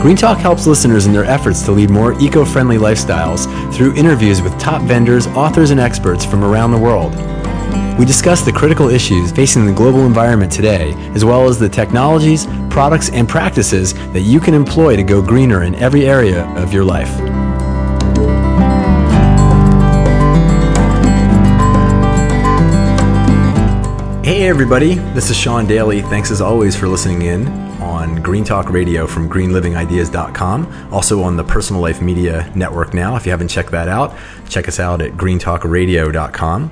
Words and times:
Green 0.00 0.16
Talk 0.16 0.38
helps 0.38 0.64
listeners 0.64 1.06
in 1.06 1.12
their 1.12 1.24
efforts 1.24 1.60
to 1.62 1.72
lead 1.72 1.90
more 1.90 2.12
eco 2.20 2.44
friendly 2.44 2.76
lifestyles 2.76 3.46
through 3.74 3.96
interviews 3.96 4.40
with 4.40 4.56
top 4.56 4.80
vendors, 4.82 5.26
authors, 5.28 5.72
and 5.72 5.80
experts 5.80 6.24
from 6.24 6.44
around 6.44 6.70
the 6.70 6.78
world. 6.78 7.16
We 7.98 8.04
discuss 8.04 8.42
the 8.42 8.52
critical 8.52 8.88
issues 8.90 9.32
facing 9.32 9.66
the 9.66 9.72
global 9.72 10.06
environment 10.06 10.52
today, 10.52 10.92
as 11.14 11.24
well 11.24 11.48
as 11.48 11.58
the 11.58 11.68
technologies, 11.68 12.46
products, 12.70 13.10
and 13.10 13.28
practices 13.28 13.92
that 14.12 14.20
you 14.20 14.38
can 14.38 14.54
employ 14.54 14.94
to 14.94 15.02
go 15.02 15.20
greener 15.20 15.64
in 15.64 15.74
every 15.74 16.06
area 16.06 16.46
of 16.56 16.72
your 16.72 16.84
life. 16.84 17.10
Hey, 24.24 24.48
everybody, 24.48 24.94
this 24.94 25.28
is 25.28 25.36
Sean 25.36 25.66
Daily. 25.66 26.02
Thanks 26.02 26.30
as 26.30 26.40
always 26.40 26.76
for 26.76 26.86
listening 26.86 27.22
in 27.22 27.67
on 27.88 28.22
Green 28.22 28.44
Talk 28.44 28.68
Radio 28.68 29.06
from 29.06 29.30
greenlivingideas.com. 29.30 30.92
Also 30.92 31.22
on 31.22 31.36
the 31.38 31.42
Personal 31.42 31.80
Life 31.80 32.02
Media 32.02 32.52
Network 32.54 32.92
now. 32.92 33.16
If 33.16 33.24
you 33.24 33.30
haven't 33.30 33.48
checked 33.48 33.70
that 33.70 33.88
out, 33.88 34.14
check 34.48 34.68
us 34.68 34.78
out 34.78 35.00
at 35.00 35.12
greentalkradio.com. 35.12 36.70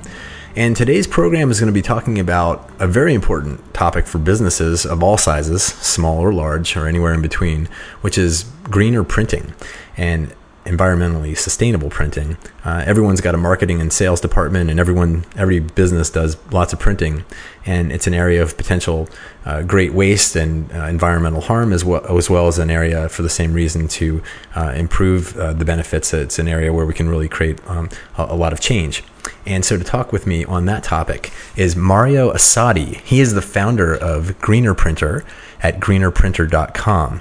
And 0.55 0.77
today's 0.77 1.07
program 1.07 1.51
is 1.51 1.59
going 1.59 1.73
to 1.73 1.75
be 1.75 1.83
talking 1.83 2.19
about 2.19 2.71
a 2.79 2.87
very 2.87 3.15
important 3.15 3.75
topic 3.75 4.07
for 4.07 4.19
businesses 4.19 4.85
of 4.85 5.03
all 5.03 5.17
sizes, 5.17 5.63
small 5.63 6.19
or 6.21 6.33
large, 6.33 6.77
or 6.77 6.87
anywhere 6.87 7.15
in 7.15 7.23
between, 7.23 7.67
which 8.03 8.19
is 8.19 8.45
greener 8.65 9.03
printing. 9.03 9.55
And 9.97 10.35
environmentally 10.67 11.37
sustainable 11.37 11.89
printing. 11.89 12.37
Uh, 12.65 12.83
everyone's 12.87 13.21
got 13.21 13.35
a 13.35 13.39
marketing 13.39 13.81
and 13.81 13.93
sales 13.93 14.21
department, 14.21 14.69
and 14.69 14.79
everyone, 14.79 15.25
every 15.37 15.61
business 15.61 16.11
does 16.11 16.37
lots 16.53 16.73
of 16.73 16.79
printing, 16.79 17.25
and 17.65 17.93
it's 17.93 18.07
an 18.07 18.15
area 18.15 18.43
of 18.43 18.57
potential 18.57 19.09
uh, 19.45 19.63
great 19.63 19.95
waste 19.95 20.37
and 20.37 20.71
uh, 20.73 20.85
environmental 20.87 21.41
harm, 21.41 21.73
as 21.73 21.85
well 21.85 22.05
as 22.19 22.29
well 22.29 22.49
as 22.49 22.59
an 22.59 22.71
area 22.71 23.09
for 23.09 23.23
the 23.23 23.31
same 23.31 23.53
reason 23.53 23.89
to 23.89 24.23
uh, 24.55 24.73
improve 24.77 25.37
uh, 25.37 25.53
the 25.53 25.65
benefits. 25.65 26.13
It's 26.13 26.39
an 26.39 26.49
area 26.49 26.73
where 26.73 26.85
we 26.85 26.95
can 26.95 27.09
really 27.09 27.29
create 27.29 27.61
um, 27.69 27.89
a, 28.19 28.25
a 28.25 28.37
lot 28.37 28.53
of 28.53 28.61
change. 28.61 29.03
And 29.45 29.65
so, 29.65 29.77
to 29.77 29.85
talk 29.85 30.13
with 30.13 30.27
me 30.27 30.45
on 30.45 30.67
that 30.67 30.83
topic 30.83 31.33
is 31.57 31.77
Mario 31.77 32.33
Assadi. 32.33 33.01
He 33.03 33.21
is 33.21 33.35
the 33.35 33.43
founder 33.43 33.95
of 33.95 34.39
Greener 34.41 34.75
Printer 34.75 35.25
at 35.63 35.81
greenerprinter.com. 35.81 37.21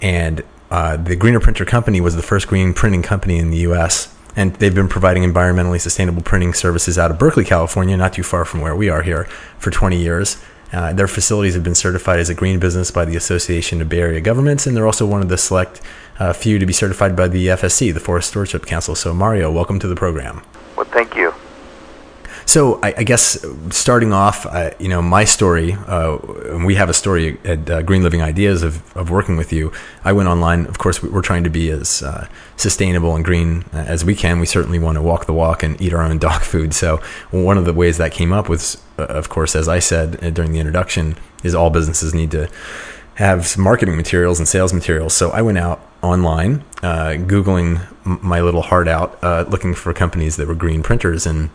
And 0.00 0.42
uh, 0.74 0.96
the 0.96 1.14
Greener 1.14 1.38
Printer 1.38 1.64
Company 1.64 2.00
was 2.00 2.16
the 2.16 2.22
first 2.22 2.48
green 2.48 2.74
printing 2.74 3.00
company 3.00 3.38
in 3.38 3.52
the 3.52 3.58
U.S. 3.58 4.12
And 4.34 4.56
they've 4.56 4.74
been 4.74 4.88
providing 4.88 5.22
environmentally 5.22 5.80
sustainable 5.80 6.20
printing 6.20 6.52
services 6.52 6.98
out 6.98 7.12
of 7.12 7.18
Berkeley, 7.18 7.44
California, 7.44 7.96
not 7.96 8.12
too 8.12 8.24
far 8.24 8.44
from 8.44 8.60
where 8.60 8.74
we 8.74 8.88
are 8.88 9.02
here, 9.02 9.22
for 9.56 9.70
20 9.70 9.96
years. 9.96 10.42
Uh, 10.72 10.92
their 10.92 11.06
facilities 11.06 11.54
have 11.54 11.62
been 11.62 11.76
certified 11.76 12.18
as 12.18 12.28
a 12.28 12.34
green 12.34 12.58
business 12.58 12.90
by 12.90 13.04
the 13.04 13.14
Association 13.14 13.80
of 13.80 13.88
Bay 13.88 14.00
Area 14.00 14.20
Governments, 14.20 14.66
and 14.66 14.76
they're 14.76 14.86
also 14.86 15.06
one 15.06 15.22
of 15.22 15.28
the 15.28 15.38
select 15.38 15.80
uh, 16.18 16.32
few 16.32 16.58
to 16.58 16.66
be 16.66 16.72
certified 16.72 17.14
by 17.14 17.28
the 17.28 17.46
FSC, 17.46 17.94
the 17.94 18.00
Forest 18.00 18.30
Stewardship 18.30 18.66
Council. 18.66 18.96
So, 18.96 19.14
Mario, 19.14 19.52
welcome 19.52 19.78
to 19.78 19.86
the 19.86 19.94
program. 19.94 20.42
Well, 20.74 20.86
thank 20.86 21.14
you. 21.14 21.32
So 22.46 22.78
I, 22.82 22.94
I 22.98 23.02
guess 23.04 23.44
starting 23.70 24.12
off, 24.12 24.46
uh, 24.46 24.70
you 24.78 24.88
know, 24.88 25.00
my 25.00 25.24
story, 25.24 25.72
uh, 25.72 26.18
and 26.50 26.64
we 26.64 26.74
have 26.74 26.88
a 26.88 26.94
story 26.94 27.38
at 27.44 27.68
uh, 27.70 27.82
Green 27.82 28.02
Living 28.02 28.22
Ideas 28.22 28.62
of, 28.62 28.96
of 28.96 29.10
working 29.10 29.36
with 29.36 29.52
you. 29.52 29.72
I 30.04 30.12
went 30.12 30.28
online. 30.28 30.66
Of 30.66 30.78
course, 30.78 31.02
we're 31.02 31.22
trying 31.22 31.44
to 31.44 31.50
be 31.50 31.70
as 31.70 32.02
uh, 32.02 32.28
sustainable 32.56 33.16
and 33.16 33.24
green 33.24 33.64
as 33.72 34.04
we 34.04 34.14
can. 34.14 34.40
We 34.40 34.46
certainly 34.46 34.78
want 34.78 34.96
to 34.96 35.02
walk 35.02 35.26
the 35.26 35.32
walk 35.32 35.62
and 35.62 35.80
eat 35.80 35.92
our 35.92 36.02
own 36.02 36.18
dog 36.18 36.42
food. 36.52 36.74
So 36.74 36.98
one 37.30 37.58
of 37.58 37.64
the 37.64 37.72
ways 37.72 37.98
that 37.98 38.12
came 38.12 38.32
up 38.32 38.48
was, 38.48 38.80
uh, 38.98 39.04
of 39.04 39.28
course, 39.28 39.56
as 39.56 39.68
I 39.68 39.78
said 39.78 40.22
uh, 40.22 40.30
during 40.30 40.52
the 40.52 40.60
introduction, 40.60 41.16
is 41.42 41.54
all 41.54 41.70
businesses 41.70 42.14
need 42.14 42.30
to 42.32 42.48
have 43.16 43.56
marketing 43.56 43.96
materials 43.96 44.38
and 44.38 44.46
sales 44.48 44.72
materials. 44.72 45.14
So 45.14 45.30
I 45.30 45.40
went 45.40 45.58
out 45.58 45.80
online, 46.02 46.64
Googling 46.82 47.86
my 48.04 48.40
little 48.40 48.62
heart 48.62 48.88
out, 48.88 49.22
looking 49.50 49.72
for 49.72 49.92
companies 49.94 50.36
that 50.36 50.48
were 50.48 50.54
green 50.54 50.82
printers 50.82 51.24
and 51.24 51.50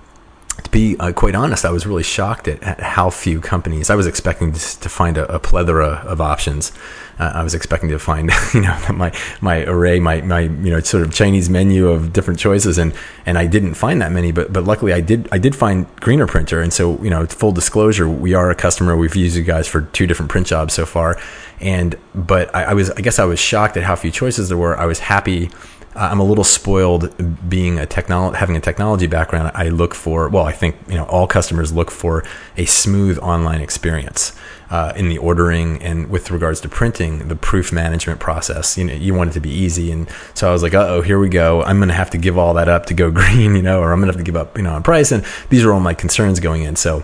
to 0.64 0.72
be 0.72 0.98
uh, 1.00 1.12
quite 1.12 1.36
honest, 1.36 1.66
I 1.66 1.72
was 1.72 1.86
really 1.86 2.04
shocked 2.04 2.48
at, 2.48 2.62
at, 2.64 2.80
how 2.80 3.10
few 3.10 3.42
companies. 3.42 3.90
I 3.90 3.96
was 3.96 4.08
expecting 4.08 4.52
to, 4.52 4.90
find 4.90 5.18
a, 5.18 5.36
a, 5.36 5.40
plethora 5.40 6.04
of 6.06 6.22
options. 6.22 6.72
Uh, 7.20 7.32
I 7.36 7.44
was 7.44 7.54
expecting 7.54 7.90
to 7.90 8.00
find, 8.00 8.32
you 8.54 8.62
know, 8.62 8.78
my 8.94 9.14
my 9.42 9.64
array, 9.66 10.00
my 10.00 10.22
my 10.22 10.42
you 10.42 10.72
know, 10.72 10.80
sort 10.80 11.04
of 11.04 11.14
Chinese 11.14 11.50
menu 11.50 11.88
of 11.90 12.14
different 12.14 12.40
choices, 12.40 12.78
and 12.78 12.94
and 13.26 13.38
I 13.38 13.48
didn't 13.48 13.76
find 13.76 14.02
that 14.02 14.12
many. 14.12 14.32
But 14.32 14.52
but 14.54 14.64
luckily, 14.64 14.94
I 14.94 15.02
did 15.02 15.28
I 15.32 15.38
did 15.38 15.56
find 15.56 15.88
Greener 15.98 16.28
Printer, 16.28 16.62
and 16.62 16.74
so 16.74 17.02
you 17.04 17.10
know, 17.10 17.26
full 17.26 17.52
disclosure, 17.52 18.08
we 18.08 18.34
are 18.34 18.50
a 18.50 18.56
customer. 18.56 18.96
We've 18.98 19.16
used 19.16 19.36
you 19.36 19.44
guys 19.44 19.68
for 19.68 19.82
two 19.82 20.08
different 20.08 20.32
print 20.32 20.48
jobs 20.48 20.74
so 20.74 20.86
far, 20.86 21.20
and 21.60 21.96
but 22.16 22.54
I, 22.56 22.66
I 22.66 22.74
was 22.74 22.92
I 22.92 23.02
guess 23.02 23.20
I 23.20 23.26
was 23.26 23.40
shocked 23.40 23.78
at 23.78 23.84
how 23.84 23.96
few 23.96 24.12
choices 24.12 24.50
there 24.50 24.58
were. 24.58 24.78
I 24.78 24.86
was 24.86 25.00
happy 25.00 25.50
I'm 26.00 26.20
a 26.20 26.24
little 26.24 26.46
spoiled 26.46 27.14
being 27.50 27.78
a 27.78 27.86
technology, 27.86 28.38
having 28.38 28.56
a 28.56 28.62
technology 28.62 29.06
background. 29.06 29.52
I 29.54 29.68
look 29.68 29.94
for, 29.94 30.30
well, 30.30 30.46
I 30.46 30.54
think 30.54 30.78
you 30.88 30.96
know 30.96 31.04
all 31.06 31.28
customers 31.28 31.74
look 31.74 31.92
for 31.92 32.24
a 32.56 32.66
smooth 32.66 33.20
online 33.20 33.60
experience 33.60 34.34
uh, 34.70 34.94
in 34.96 35.10
the 35.10 35.18
ordering 35.18 35.82
and 35.84 36.10
with 36.10 36.32
regards 36.32 36.62
to 36.62 36.70
printing, 36.70 37.28
the 37.28 37.36
proof 37.36 37.74
management 37.74 38.20
process. 38.20 38.78
You 38.78 38.86
know, 38.86 38.94
you 38.94 39.14
want 39.14 39.32
it 39.32 39.34
to 39.34 39.42
be 39.42 39.50
easy, 39.50 39.92
and 39.92 40.10
so 40.34 40.48
I 40.48 40.54
was 40.54 40.64
like, 40.64 40.74
oh, 40.74 41.02
here 41.02 41.20
we 41.20 41.28
go. 41.28 41.64
I'm 41.64 41.78
going 41.80 41.90
to 41.90 41.96
have 41.96 42.12
to 42.12 42.18
give 42.18 42.38
all 42.38 42.54
that 42.54 42.70
up 42.70 42.86
to 42.88 42.94
go 42.94 43.12
green, 43.20 43.56
you 43.56 43.62
know, 43.62 43.82
or 43.82 43.92
I'm 43.92 44.00
going 44.00 44.12
to 44.12 44.18
have 44.18 44.26
to 44.26 44.32
give 44.32 44.38
up, 44.38 44.58
you 44.58 44.64
know, 44.64 44.74
on 44.74 44.84
price. 44.84 45.12
And 45.12 45.26
these 45.50 45.66
are 45.66 45.74
all 45.74 45.82
my 45.82 45.94
concerns 45.94 46.40
going 46.40 46.64
in. 46.64 46.78
So 46.78 47.04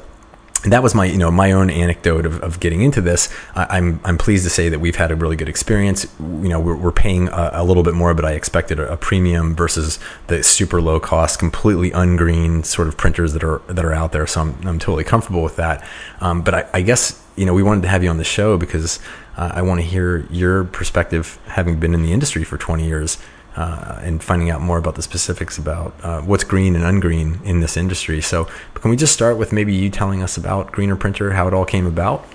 that 0.74 0.84
was 0.84 0.96
my 0.96 1.06
you 1.06 1.18
know 1.18 1.32
my 1.32 1.52
own 1.52 1.70
anecdote 1.70 2.26
of, 2.26 2.42
of 2.42 2.60
getting 2.60 2.82
into 2.82 3.02
this. 3.02 3.34
I, 3.56 3.78
am 3.78 3.86
I'm, 3.86 4.02
I'm 4.06 4.18
pleased 4.18 4.44
to 4.44 4.50
say 4.50 4.70
that 4.70 4.80
we've 4.80 4.96
had 4.96 5.12
a 5.12 5.16
really 5.16 5.36
good 5.36 5.50
experience. 5.50 6.08
You 6.20 6.50
know 6.50 6.60
we're, 6.60 6.76
we're 6.76 6.92
paying 6.92 7.28
a, 7.30 7.52
a 7.54 7.64
little 7.64 7.84
bit 7.84 7.94
more, 7.94 8.14
but 8.14 8.26
I 8.26 8.34
expected 8.34 8.80
a, 8.80 8.94
a, 8.94 8.98
premium 8.98 9.56
versus 9.56 10.00
the 10.28 10.44
super 10.44 10.82
low 10.82 11.00
cost, 11.00 11.40
completely 11.40 11.92
ungreen 11.92 12.64
sort 12.66 12.88
of 12.88 12.98
printers 12.98 13.34
that 13.34 13.44
are 13.44 13.62
that 13.68 13.86
are 13.86 13.94
out 13.94 14.12
there. 14.12 14.28
So 14.28 14.42
I'm 14.42 14.68
I'm 14.68 14.80
totally 14.80 15.04
comfortable 15.04 15.44
with 15.44 15.56
that. 15.58 15.86
Um, 16.22 16.42
but 16.42 16.54
I, 16.54 16.70
I 16.74 16.82
guess 16.82 17.22
you 17.36 17.46
know 17.46 17.54
we 17.54 17.64
wanted 17.64 17.82
to 17.82 17.90
have 17.90 18.04
you 18.04 18.10
on 18.10 18.18
the 18.18 18.24
show 18.24 18.58
because 18.58 19.00
uh, 19.38 19.52
I 19.54 19.62
want 19.62 19.82
to 19.82 19.86
hear 19.86 20.26
your 20.30 20.64
perspective, 20.64 21.40
having 21.48 21.80
been 21.80 21.94
in 21.94 22.04
the 22.04 22.14
industry 22.14 22.44
for 22.44 22.58
20 22.58 22.86
years 22.86 23.18
uh, 23.56 24.00
and 24.02 24.24
finding 24.24 24.50
out 24.50 24.62
more 24.62 24.78
about 24.78 24.96
the 24.96 25.02
specifics 25.02 25.58
about 25.58 25.94
uh, 26.04 26.22
what's 26.22 26.44
green 26.44 26.76
and 26.76 26.84
ungreen 26.84 27.44
in 27.46 27.60
this 27.60 27.78
industry. 27.78 28.22
So, 28.22 28.46
can 28.74 28.92
we 28.92 28.98
just 28.98 29.14
start 29.14 29.38
with 29.38 29.52
maybe 29.52 29.74
you 29.74 29.90
telling 29.90 30.22
us 30.22 30.38
about 30.38 30.72
Greener 30.72 30.96
Printer, 30.96 31.34
how 31.34 31.48
it 31.48 31.54
all 31.54 31.66
came 31.66 31.86
about? 31.86 32.26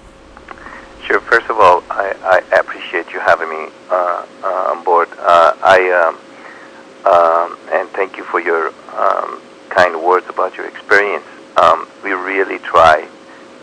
Sure. 1.07 1.21
First 1.21 1.51
of 1.51 1.59
all, 1.59 1.83
I, 1.91 2.43
I 2.53 2.59
appreciate 2.59 3.13
you 3.13 3.21
having 3.21 3.49
me 3.49 3.69
uh, 3.91 4.27
uh 4.43 4.73
on 4.73 4.85
board. 4.85 5.09
Uh, 5.19 5.55
I 5.63 5.91
um, 5.91 6.19
um, 7.05 7.57
and 7.73 7.89
thank 7.91 8.17
you 8.17 8.25
for 8.25 8.41
your 8.41 8.69
um, 8.95 9.41
kind 9.71 10.03
words 10.03 10.29
about 10.29 10.57
your 10.57 10.67
experience. 10.67 11.25
Um, 11.57 11.89
we 12.05 12.13
really 12.13 12.59
try 12.59 13.09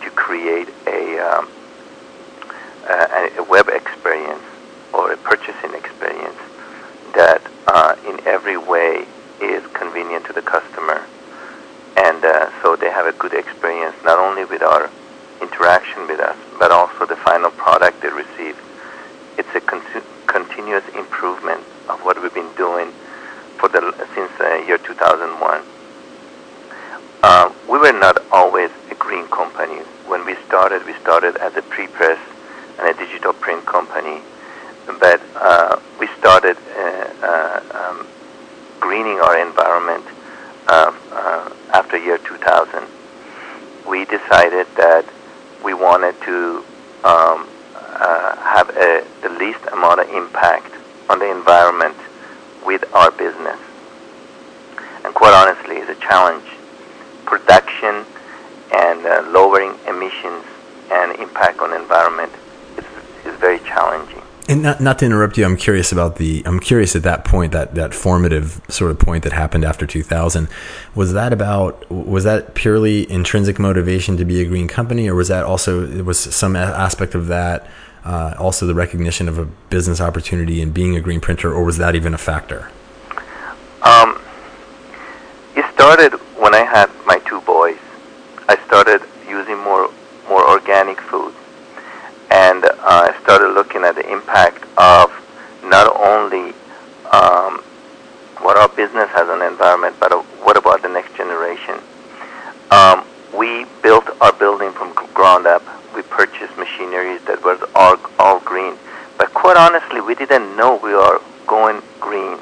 to 0.01 0.09
create 0.12 0.69
a, 0.88 1.19
um, 1.19 1.50
a, 2.89 3.29
a 3.38 3.44
web 3.44 3.69
experience 3.69 4.41
or 4.94 5.12
a 5.12 5.18
purchasing 5.18 5.74
experience 5.75 6.37
in 8.07 8.25
every 8.25 8.57
way 8.57 9.06
is 9.41 9.66
convenient 9.73 10.25
to 10.25 10.34
the 10.34 10.41
customer. 10.41 11.06
And 11.97 12.23
uh, 12.23 12.50
so 12.62 12.75
they 12.75 12.90
have 12.91 13.06
a 13.06 13.13
good 13.13 13.34
experience 13.34 13.95
not 14.04 14.19
only 14.19 14.45
with 14.45 14.62
our 14.62 14.89
interaction 15.42 16.07
with 16.07 16.19
us, 16.19 16.38
but 16.59 16.71
also 16.71 17.06
the 17.06 17.15
final 17.18 17.51
product 17.51 18.01
they 18.01 18.09
receive. 18.09 18.56
It's 19.38 19.54
a 19.56 19.62
con- 19.62 19.83
continuous 20.27 20.83
improvement 20.95 21.63
of 21.89 22.00
what 22.04 22.21
we've 22.21 22.33
been 22.33 22.54
doing 22.56 22.92
for 23.57 23.69
the 23.69 23.81
since 24.13 24.31
the 24.38 24.63
year 24.68 24.77
2001. 24.77 25.62
Uh, 27.24 27.51
we 27.69 27.77
were 27.80 27.92
not 27.92 28.24
always 28.31 28.69
a 28.92 28.95
green 28.95 29.27
company. 29.27 29.81
When 30.06 30.25
we 30.25 30.36
started, 30.45 30.86
we 30.86 30.94
started 31.01 31.36
as 31.38 31.56
a 31.56 31.62
pre-press 31.63 32.19
and 32.80 32.88
a 32.88 32.94
digital 32.94 33.33
print 33.33 33.65
company 33.65 34.21
but 35.00 35.22
uh, 35.36 35.80
we 36.00 36.07
started 36.19 36.57
uh, 36.75 36.81
uh, 37.22 37.89
um, 37.89 38.07
greening 38.80 39.19
our 39.19 39.38
environment 39.39 40.06
um, 40.68 40.98
uh, 41.12 41.50
after 41.74 41.98
year 41.98 42.18
2000. 42.18 42.88
We 43.88 44.06
decided 44.06 44.68
that 44.75 45.06
we 45.63 45.74
wanted 45.74 46.19
to 46.22 46.63
um, 47.04 47.48
uh, 47.75 48.36
have 48.38 48.69
a, 48.72 49.06
the 49.22 49.30
least 49.30 49.60
amount 49.72 50.01
of 50.01 50.10
impact 50.10 50.74
on 51.10 51.19
the 51.19 51.31
environment 51.31 51.95
with 52.66 52.83
our 52.94 53.12
business. 53.12 53.60
And 55.04 55.13
quite 55.13 55.33
honestly, 55.33 55.78
it's 55.78 55.90
a 55.90 56.01
challenge. 56.01 56.45
Production 57.25 58.06
uh, 59.07 59.24
lowering 59.31 59.74
emissions 59.88 60.44
and 60.92 61.18
impact 61.19 61.60
on 61.60 61.74
environment 61.74 62.31
is, 62.78 62.86
is 63.25 63.40
very 63.40 63.60
challenging. 63.60 64.17
And 64.49 64.63
not, 64.63 64.79
not 64.79 64.99
to 64.99 65.05
interrupt 65.05 65.38
you, 65.38 65.44
I'm 65.44 65.57
curious 65.57 65.91
about 65.91 66.15
the. 66.15 66.41
I'm 66.45 66.61
curious 66.61 66.95
at 66.95 67.03
that 67.03 67.25
point, 67.25 67.51
that 67.51 67.75
that 67.75 67.94
formative 67.94 68.61
sort 68.69 68.91
of 68.91 68.99
point 68.99 69.23
that 69.25 69.33
happened 69.33 69.65
after 69.65 69.85
2000. 69.85 70.47
Was 70.95 71.11
that 71.11 71.33
about? 71.33 71.89
Was 71.91 72.23
that 72.23 72.55
purely 72.55 73.11
intrinsic 73.11 73.59
motivation 73.59 74.15
to 74.15 74.23
be 74.23 74.41
a 74.41 74.45
green 74.45 74.69
company, 74.69 75.09
or 75.09 75.15
was 75.15 75.27
that 75.27 75.44
also 75.44 76.01
was 76.03 76.17
some 76.17 76.55
aspect 76.55 77.13
of 77.13 77.27
that 77.27 77.67
uh, 78.07 78.35
also 78.39 78.65
the 78.65 78.73
recognition 78.73 79.27
of 79.27 79.38
a 79.38 79.45
business 79.69 79.99
opportunity 79.99 80.61
in 80.61 80.71
being 80.71 80.95
a 80.95 81.01
green 81.01 81.19
printer, 81.19 81.53
or 81.53 81.65
was 81.65 81.77
that 81.77 81.94
even 81.94 82.13
a 82.13 82.17
factor? 82.17 82.71
Um, 83.81 84.17
it 85.57 85.65
started 85.73 86.13
when 86.39 86.55
I 86.55 86.63
had 86.63 86.89
my 87.05 87.19
two 87.27 87.41
boys. 87.41 87.77
I 88.47 88.57
started 88.65 89.01
using 89.27 89.57
more 89.59 89.91
more 90.29 90.49
organic 90.49 91.01
food 91.01 91.33
started 93.27 93.50
looking 93.50 93.83
at 93.83 93.94
the 93.94 94.09
impact 94.09 94.63
of 94.77 95.12
not 95.65 95.91
only 96.00 96.56
um, 97.12 97.59
what 98.39 98.56
our 98.56 98.69
business 98.69 99.09
has 99.12 99.27
on 99.27 99.39
the 99.39 99.47
environment, 99.47 99.94
but 100.00 100.13
what 100.47 100.56
about 100.56 100.81
the 100.81 100.88
next 100.88 101.13
generation. 101.18 101.75
Um, 102.71 103.03
we 103.35 103.65
built 103.83 104.07
our 104.21 104.31
building 104.31 104.71
from 104.71 104.94
ground 105.13 105.45
up. 105.45 105.62
We 105.94 106.03
purchased 106.03 106.56
machinery 106.57 107.18
that 107.27 107.44
was 107.44 107.59
all, 107.75 107.97
all 108.18 108.39
green. 108.39 108.77
But 109.18 109.33
quite 109.33 109.57
honestly, 109.57 110.00
we 110.00 110.15
didn't 110.15 110.56
know 110.56 110.80
we 110.81 110.94
are 110.94 111.19
going 111.47 111.81
green. 112.00 112.39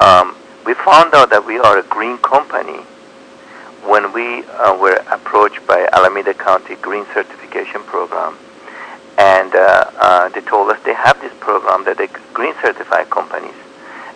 Um, 0.00 0.36
we 0.66 0.74
found 0.74 1.14
out 1.14 1.30
that 1.30 1.46
we 1.46 1.58
are 1.60 1.78
a 1.78 1.82
green 1.84 2.18
company 2.18 2.84
when 3.88 4.12
we 4.12 4.44
uh, 4.44 4.76
were 4.76 5.00
approached 5.10 5.66
by 5.66 5.88
Alameda 5.94 6.34
County 6.34 6.74
Green 6.76 7.06
Certification 7.14 7.80
Program 7.84 8.36
and 9.18 9.52
uh, 9.54 9.90
uh, 9.98 10.28
they 10.30 10.40
told 10.40 10.70
us 10.70 10.80
they 10.84 10.94
have 10.94 11.20
this 11.20 11.32
program 11.40 11.84
that 11.84 11.98
they 11.98 12.06
green 12.32 12.54
certify 12.62 13.04
companies, 13.04 13.54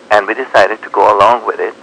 and 0.09 0.25
we 0.25 0.33
decided 0.33 0.81
to 0.81 0.89
go 0.89 1.15
along 1.15 1.45
with 1.45 1.59
it, 1.59 1.75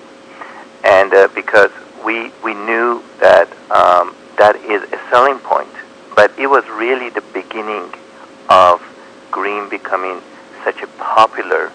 and 0.84 1.12
uh, 1.12 1.28
because 1.34 1.70
we 2.04 2.32
we 2.42 2.54
knew 2.54 3.04
that 3.20 3.46
um, 3.70 4.16
that 4.38 4.56
is 4.56 4.82
a 4.92 4.98
selling 5.10 5.38
point, 5.40 5.68
but 6.16 6.32
it 6.38 6.46
was 6.46 6.64
really 6.70 7.10
the 7.10 7.20
beginning 7.34 7.92
of 8.48 8.80
green 9.30 9.68
becoming 9.68 10.20
such 10.64 10.80
a 10.82 10.86
popular 10.98 11.70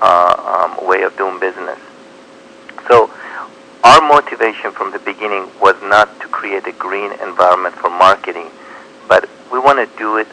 uh, 0.00 0.64
um, 0.64 0.88
way 0.88 1.02
of 1.02 1.14
doing 1.18 1.38
business. 1.38 1.78
So 2.88 3.10
our 3.84 4.00
motivation 4.00 4.72
from 4.72 4.90
the 4.92 4.98
beginning 5.00 5.50
was 5.60 5.76
not 5.82 6.08
to 6.20 6.28
create 6.28 6.66
a 6.66 6.72
green 6.72 7.12
environment 7.20 7.74
for 7.74 7.90
marketing, 7.90 8.50
but 9.06 9.28
we 9.52 9.58
want 9.58 9.78
to 9.78 9.98
do 9.98 10.16
it 10.16 10.26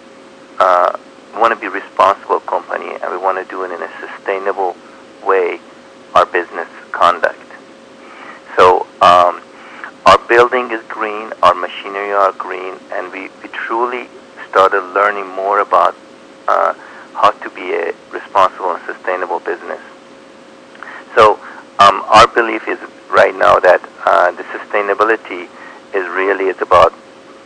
uh, 0.59 0.97
we 1.33 1.41
want 1.41 1.53
to 1.53 1.59
be 1.59 1.67
a 1.67 1.69
responsible 1.69 2.39
company 2.41 2.95
and 3.01 3.11
we 3.11 3.17
want 3.17 3.37
to 3.37 3.45
do 3.49 3.63
it 3.63 3.71
in 3.71 3.81
a 3.81 3.89
sustainable 3.99 4.75
way, 5.25 5.59
our 6.13 6.25
business 6.25 6.67
conduct. 6.91 7.39
So 8.55 8.87
um, 9.01 9.41
our 10.05 10.17
building 10.29 10.71
is 10.71 10.81
green, 10.87 11.33
our 11.43 11.53
machinery 11.53 12.13
are 12.13 12.31
green, 12.33 12.75
and 12.93 13.11
we, 13.11 13.29
we 13.43 13.49
truly 13.49 14.07
started 14.49 14.81
learning 14.93 15.27
more 15.27 15.59
about 15.59 15.95
uh, 16.47 16.73
how 17.13 17.31
to 17.31 17.49
be 17.49 17.73
a 17.73 17.93
responsible 18.11 18.75
and 18.75 18.85
sustainable 18.85 19.39
business. 19.39 19.81
So 21.15 21.39
um, 21.79 22.03
our 22.07 22.27
belief 22.27 22.67
is 22.67 22.79
right 23.09 23.35
now 23.35 23.59
that 23.59 23.81
uh, 24.05 24.31
the 24.31 24.43
sustainability 24.43 25.49
is 25.93 26.07
really 26.15 26.45
it's 26.45 26.61
about 26.61 26.93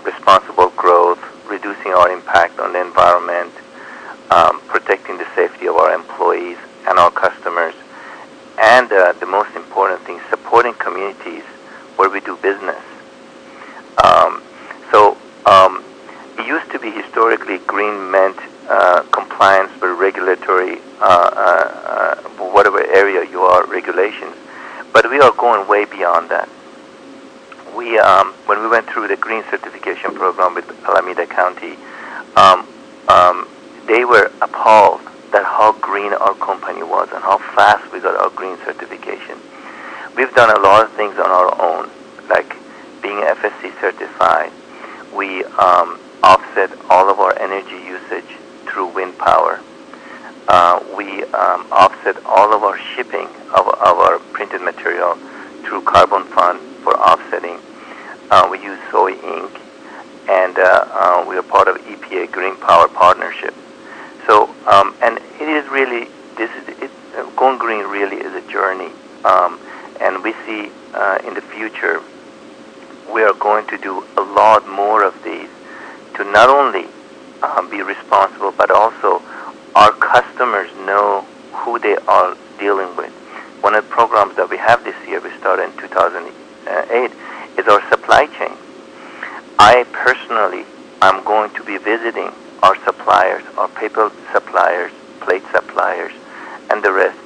responsible 0.03 0.69
growth, 0.75 1.19
reducing 1.49 1.91
our 1.91 2.11
impact 2.11 2.59
on 2.59 2.73
the 2.73 2.81
environment, 2.81 3.51
um, 4.31 4.61
protecting 4.67 5.17
the 5.17 5.27
safety 5.35 5.67
of 5.67 5.75
our 5.75 5.93
employees 5.93 6.57
and 6.87 6.99
our 6.99 7.11
customers, 7.11 7.73
and 8.59 8.91
uh, 8.91 9.13
the 9.13 9.25
most 9.25 9.55
important 9.55 9.99
thing, 10.01 10.19
supporting 10.29 10.73
communities 10.75 11.43
where 11.95 12.09
we 12.09 12.19
do 12.21 12.37
business. 12.37 12.81
Um, 14.03 14.41
so 14.91 15.17
um, 15.45 15.83
it 16.37 16.45
used 16.45 16.69
to 16.71 16.79
be 16.79 16.91
historically 16.91 17.57
green 17.59 18.11
meant 18.11 18.37
uh, 18.69 19.03
compliance 19.11 19.71
with 19.81 19.97
regulatory, 19.97 20.79
uh, 21.01 21.03
uh, 21.03 22.15
uh 22.21 22.53
whatever 22.53 22.79
area 22.93 23.29
you 23.29 23.41
are, 23.41 23.65
regulations. 23.65 24.35
But 24.93 25.09
we 25.09 25.19
are 25.19 25.31
going 25.31 25.67
way 25.67 25.85
beyond 25.85 26.29
that 26.29 26.49
we 27.79 27.97
um, 27.97 28.33
when 28.45 28.59
we 28.61 28.67
went 28.67 28.89
through 28.89 29.07
the 29.07 29.15
green 29.15 29.41
certification 29.49 30.13
program 30.13 30.53
with 30.53 30.67
Alameda 30.83 31.25
County, 31.25 31.77
um, 32.35 32.67
um, 33.07 33.47
they 33.87 34.03
were 34.03 34.29
appalled 34.41 34.99
that 35.31 35.45
how 35.45 35.71
green 35.79 36.11
our 36.11 36.35
company 36.35 36.83
was 36.83 37.07
and 37.13 37.23
how 37.23 37.37
fast 37.55 37.89
we 37.93 38.01
got 38.01 38.19
our 38.19 38.29
green 38.31 38.57
certification. 38.65 39.39
We've 40.17 40.33
done 40.35 40.51
a 40.51 40.59
lot 40.59 40.83
of 40.83 40.91
things 40.99 41.15
on 41.15 41.31
our 41.31 41.55
own, 41.61 41.89
like 42.27 42.49
being 43.01 43.23
FSC 43.23 43.71
certified. 43.79 44.51
We 45.15 45.45
um, 45.55 45.97
offset 46.21 46.75
all 46.89 47.09
of 47.09 47.21
our 47.21 47.31
energy 47.39 47.79
usage 47.87 48.27
through 48.67 48.87
wind 48.87 49.17
power. 49.17 49.61
Uh, 50.49 50.83
we 50.97 51.23
um, 51.31 51.65
offset 51.71 52.17
all 52.25 52.53
of 52.53 52.61
our 52.61 52.77
shipping 52.93 53.27
of, 53.55 53.69
of 53.69 53.95
our 54.03 54.19
printed 54.33 54.61
material 54.61 55.15
through 55.63 55.83
Carbon 55.83 56.25
Fund 56.35 56.59
for 56.83 56.97
offsetting. 56.99 57.59
Uh, 58.31 58.47
we 58.51 58.61
use 58.61 58.79
soy 58.91 59.11
ink, 59.11 59.51
and 60.29 60.57
uh, 60.59 60.85
uh, 60.91 61.25
we 61.27 61.35
are 61.35 61.43
part 61.43 61.67
of 61.67 61.77
EPA 61.77 62.31
Green 62.31 62.55
Power 62.57 62.87
Partnership. 62.87 63.55
So, 64.27 64.53
um, 64.67 64.95
and 65.01 65.17
it 65.17 65.49
is 65.49 65.67
really 65.69 66.07
this 66.37 66.51
is 66.61 66.77
it, 66.79 66.91
going 67.35 67.57
green 67.57 67.85
really 67.85 68.17
is 68.17 68.33
a 68.35 68.51
journey, 68.51 68.91
um, 69.25 69.59
and 69.99 70.23
we 70.23 70.33
see 70.45 70.71
in 71.25 71.33
the 71.33 71.41
future 71.53 72.01
we 73.11 73.23
are 73.23 73.33
going 73.33 73.65
to 73.67 73.77
do 73.77 74.05
a 74.17 74.21
lot 74.21 74.67
more 74.67 75.03
of 75.03 75.23
these 75.23 75.49
to 76.15 76.23
not 76.25 76.49
only 76.49 76.85
um, 77.41 77.69
be 77.69 77.81
responsible, 77.81 78.51
but 78.51 78.69
also 78.69 79.21
our 79.75 79.91
customers 79.93 80.69
know 80.85 81.25
who 81.53 81.79
they 81.79 81.95
are 82.07 82.37
dealing 82.59 82.95
with. 82.95 83.11
One 83.61 83.73
of 83.75 83.83
the 83.83 83.89
programs 83.89 84.35
that 84.35 84.49
we 84.49 84.57
have 84.57 84.83
this 84.83 84.95
year, 85.07 85.19
we 85.19 85.31
started 85.37 85.71
in 85.71 85.77
2008, 85.77 87.11
is 87.57 87.67
our 87.67 87.81
supply 87.89 88.25
chain. 88.37 88.55
I 89.57 89.85
personally 89.91 90.65
am 91.01 91.23
going 91.23 91.51
to 91.55 91.63
be 91.63 91.77
visiting 91.77 92.31
our 92.63 92.75
suppliers, 92.83 93.43
our 93.57 93.67
paper 93.69 94.11
suppliers, 94.31 94.91
plate 95.19 95.43
suppliers, 95.51 96.11
and 96.69 96.83
the 96.83 96.91
rest. 96.91 97.17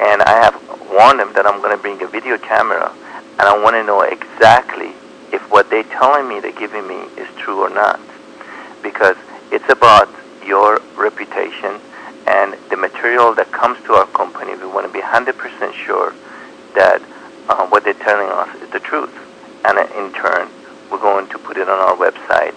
And 0.00 0.22
I 0.22 0.42
have 0.42 0.54
warned 0.90 1.20
them 1.20 1.32
that 1.34 1.46
I'm 1.46 1.60
going 1.60 1.76
to 1.76 1.80
bring 1.80 2.02
a 2.02 2.06
video 2.06 2.38
camera, 2.38 2.92
and 3.38 3.42
I 3.42 3.56
want 3.62 3.74
to 3.74 3.84
know 3.84 4.02
exactly 4.02 4.92
if 5.32 5.42
what 5.50 5.70
they're 5.70 5.84
telling 5.84 6.28
me 6.28 6.40
they're 6.40 6.52
giving 6.52 6.86
me 6.86 7.06
is 7.16 7.28
true 7.36 7.62
or 7.62 7.70
not. 7.70 8.00
Because 8.82 9.16
it's 9.50 9.68
about 9.68 10.08
your 10.44 10.80
reputation 10.96 11.80
and 12.26 12.54
the 12.70 12.76
material 12.76 13.34
that 13.34 13.50
comes 13.52 13.78
to 13.84 13.94
our 13.94 14.06
company. 14.06 14.54
We 14.56 14.66
want 14.66 14.86
to 14.86 14.92
be 14.92 15.00
100% 15.00 15.72
sure 15.72 16.14
that 16.74 17.00
uh, 17.48 17.66
what 17.68 17.84
they're 17.84 17.94
telling 17.94 18.28
us 18.28 18.54
is 18.62 18.70
the 18.70 18.80
truth 18.80 19.14
and 19.66 19.78
in 19.78 20.12
turn, 20.14 20.48
we're 20.90 21.00
going 21.00 21.28
to 21.28 21.38
put 21.38 21.56
it 21.56 21.68
on 21.68 21.78
our 21.78 21.96
website 21.96 22.54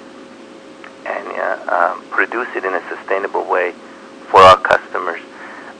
and 1.05 1.27
uh, 1.27 1.93
um, 1.93 2.03
produce 2.09 2.47
it 2.55 2.63
in 2.63 2.73
a 2.73 2.89
sustainable 2.89 3.49
way 3.49 3.71
for 4.29 4.39
our 4.41 4.57
customers. 4.57 5.19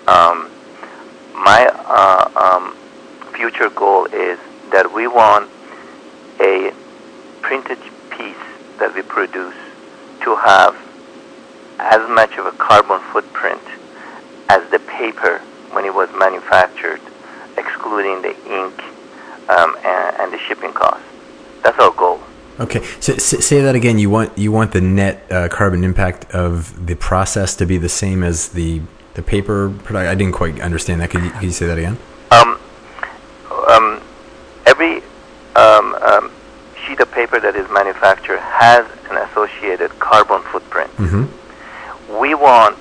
Um, 0.08 0.50
my 1.34 1.70
uh, 1.86 2.32
um, 2.36 2.76
future 3.36 3.70
goal 3.70 4.06
is 4.06 4.40
that 4.72 4.92
we 4.92 5.08
want 5.08 5.50
a 6.40 6.74
printed 7.42 7.78
piece 8.10 8.46
that 8.80 8.94
we 8.96 9.04
produce 9.04 9.56
to 10.24 10.36
have 10.36 10.76
as 11.78 12.10
much 12.10 12.38
of 12.38 12.46
a 12.48 12.52
carbon 12.54 13.00
footprint 13.14 13.62
as 14.50 14.68
the 14.72 14.80
paper 14.80 15.40
when 15.72 15.86
it 15.86 15.94
was 15.94 16.10
manufactured, 16.18 17.02
excluding 17.56 18.22
the 18.24 18.36
ink 18.52 18.82
um, 19.50 19.76
and, 19.86 20.16
and 20.18 20.34
the 20.34 20.40
shipping 20.40 20.74
costs. 20.74 21.09
That's 21.64 21.80
our 21.80 21.92
goal. 21.92 22.20
Okay, 22.60 22.84
so 23.00 23.16
say 23.16 23.62
that 23.62 23.76
again. 23.76 24.00
You 24.00 24.10
want 24.10 24.38
you 24.38 24.52
want 24.52 24.74
the 24.74 24.82
net 24.82 25.26
uh, 25.32 25.48
carbon 25.48 25.84
impact 25.84 26.30
of 26.32 26.86
the 26.86 26.96
process 26.96 27.56
to 27.56 27.66
be 27.66 27.78
the 27.78 27.88
same 27.88 28.22
as 28.22 28.50
the 28.50 28.82
the 29.14 29.22
paper 29.22 29.70
product. 29.84 30.10
I 30.10 30.16
didn't 30.16 30.34
quite 30.34 30.60
understand 30.60 31.00
that. 31.02 31.10
Could 31.10 31.24
you, 31.24 31.32
could 31.32 31.44
you 31.44 31.52
say 31.52 31.68
that 31.68 31.78
again? 31.78 31.98
Um, 32.32 32.60
um, 33.70 34.02
every 34.66 34.98
um, 35.56 35.96
um, 35.96 36.32
sheet 36.86 37.00
of 37.00 37.10
paper 37.12 37.40
that 37.40 37.56
is 37.56 37.70
manufactured 37.72 38.40
has 38.40 38.86
an 39.10 39.18
associated 39.18 39.92
carbon 40.00 40.42
footprint. 40.52 40.92
Mm-hmm. 40.98 42.20
We 42.20 42.36
want 42.36 42.78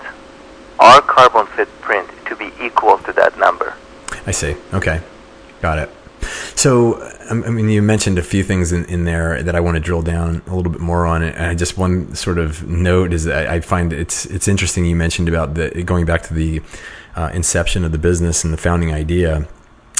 our 0.80 1.00
carbon 1.02 1.46
footprint 1.46 2.08
to 2.26 2.36
be 2.36 2.50
equal 2.60 2.98
to 2.98 3.12
that 3.12 3.38
number. 3.38 3.74
I 4.26 4.32
see. 4.32 4.56
Okay, 4.74 5.00
got 5.62 5.78
it. 5.78 5.90
So 6.56 6.98
I 7.30 7.34
mean, 7.34 7.68
you 7.68 7.82
mentioned 7.82 8.18
a 8.18 8.22
few 8.22 8.42
things 8.42 8.72
in, 8.72 8.84
in 8.86 9.04
there 9.04 9.42
that 9.42 9.54
I 9.54 9.60
want 9.60 9.76
to 9.76 9.80
drill 9.80 10.02
down 10.02 10.42
a 10.46 10.56
little 10.56 10.72
bit 10.72 10.80
more 10.80 11.06
on. 11.06 11.22
And 11.22 11.58
just 11.58 11.76
one 11.76 12.14
sort 12.14 12.38
of 12.38 12.66
note 12.66 13.12
is 13.12 13.24
that 13.24 13.48
I 13.48 13.60
find 13.60 13.92
it's 13.92 14.24
it's 14.26 14.48
interesting 14.48 14.86
you 14.86 14.96
mentioned 14.96 15.28
about 15.28 15.54
the 15.54 15.82
going 15.82 16.06
back 16.06 16.22
to 16.22 16.34
the 16.34 16.62
uh, 17.16 17.30
inception 17.34 17.84
of 17.84 17.92
the 17.92 17.98
business 17.98 18.44
and 18.44 18.52
the 18.52 18.58
founding 18.58 18.92
idea 18.92 19.46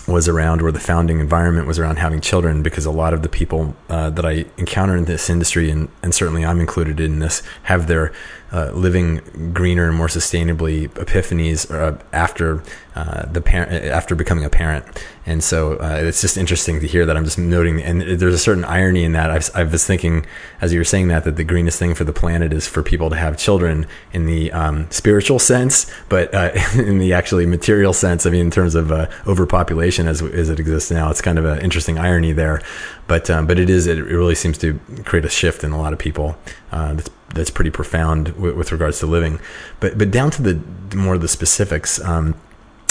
was 0.06 0.26
around, 0.26 0.62
or 0.62 0.72
the 0.72 0.80
founding 0.80 1.20
environment 1.20 1.66
was 1.66 1.78
around 1.78 1.96
having 1.96 2.18
children, 2.20 2.62
because 2.62 2.86
a 2.86 2.90
lot 2.90 3.12
of 3.12 3.20
the 3.20 3.28
people 3.28 3.76
uh, 3.90 4.08
that 4.08 4.24
I 4.24 4.46
encounter 4.56 4.96
in 4.96 5.04
this 5.04 5.28
industry, 5.28 5.70
and, 5.70 5.90
and 6.02 6.14
certainly 6.14 6.46
I'm 6.46 6.60
included 6.60 6.98
in 6.98 7.18
this, 7.18 7.42
have 7.64 7.88
their 7.88 8.12
uh, 8.50 8.70
living 8.72 9.20
greener 9.52 9.88
and 9.88 9.96
more 9.96 10.06
sustainably 10.06 10.88
epiphanies 10.90 11.70
uh, 11.70 11.98
after 12.12 12.62
uh, 12.96 13.26
the 13.26 13.40
parent 13.40 13.84
after 13.84 14.14
becoming 14.14 14.44
a 14.44 14.50
parent. 14.50 14.84
And 15.26 15.44
so 15.44 15.74
uh, 15.74 16.00
it's 16.02 16.22
just 16.22 16.38
interesting 16.38 16.80
to 16.80 16.86
hear 16.86 17.04
that. 17.04 17.16
I'm 17.16 17.24
just 17.24 17.38
noting, 17.38 17.82
and 17.82 18.00
there's 18.00 18.34
a 18.34 18.38
certain 18.38 18.64
irony 18.64 19.04
in 19.04 19.12
that. 19.12 19.30
I've, 19.30 19.50
I 19.54 19.64
was 19.64 19.86
thinking 19.86 20.24
as 20.62 20.72
you 20.72 20.80
were 20.80 20.84
saying 20.84 21.08
that 21.08 21.24
that 21.24 21.36
the 21.36 21.44
greenest 21.44 21.78
thing 21.78 21.94
for 21.94 22.04
the 22.04 22.12
planet 22.12 22.52
is 22.54 22.66
for 22.66 22.82
people 22.82 23.10
to 23.10 23.16
have 23.16 23.36
children 23.36 23.86
in 24.12 24.24
the 24.24 24.50
um, 24.52 24.90
spiritual 24.90 25.38
sense, 25.38 25.90
but 26.08 26.34
uh, 26.34 26.50
in 26.74 26.98
the 26.98 27.12
actually 27.12 27.44
material 27.44 27.92
sense. 27.92 28.24
I 28.24 28.30
mean, 28.30 28.46
in 28.46 28.50
terms 28.50 28.74
of 28.74 28.90
overpopulation 29.26 30.08
as 30.08 30.22
as 30.22 30.48
it 30.48 30.58
exists 30.58 30.90
now, 30.90 31.10
it's 31.10 31.20
kind 31.20 31.38
of 31.38 31.44
an 31.44 31.60
interesting 31.60 31.98
irony 31.98 32.32
there. 32.32 32.62
But 33.06 33.28
um, 33.28 33.46
but 33.46 33.58
it 33.58 33.68
is 33.68 33.86
it 33.86 34.02
really 34.02 34.34
seems 34.34 34.56
to 34.58 34.80
create 35.04 35.26
a 35.26 35.30
shift 35.30 35.62
in 35.62 35.72
a 35.72 35.78
lot 35.78 35.92
of 35.92 35.98
people. 35.98 36.38
that's 36.70 37.10
that's 37.34 37.50
pretty 37.50 37.70
profound 37.70 38.30
with, 38.30 38.56
with, 38.56 38.72
regards 38.72 39.00
to 39.00 39.06
living. 39.06 39.40
But 39.80 39.98
but 39.98 40.10
down 40.10 40.30
to 40.32 40.42
the 40.42 40.96
more 40.96 41.14
of 41.14 41.20
the 41.20 41.28
specifics. 41.28 42.00
Um, 42.00 42.34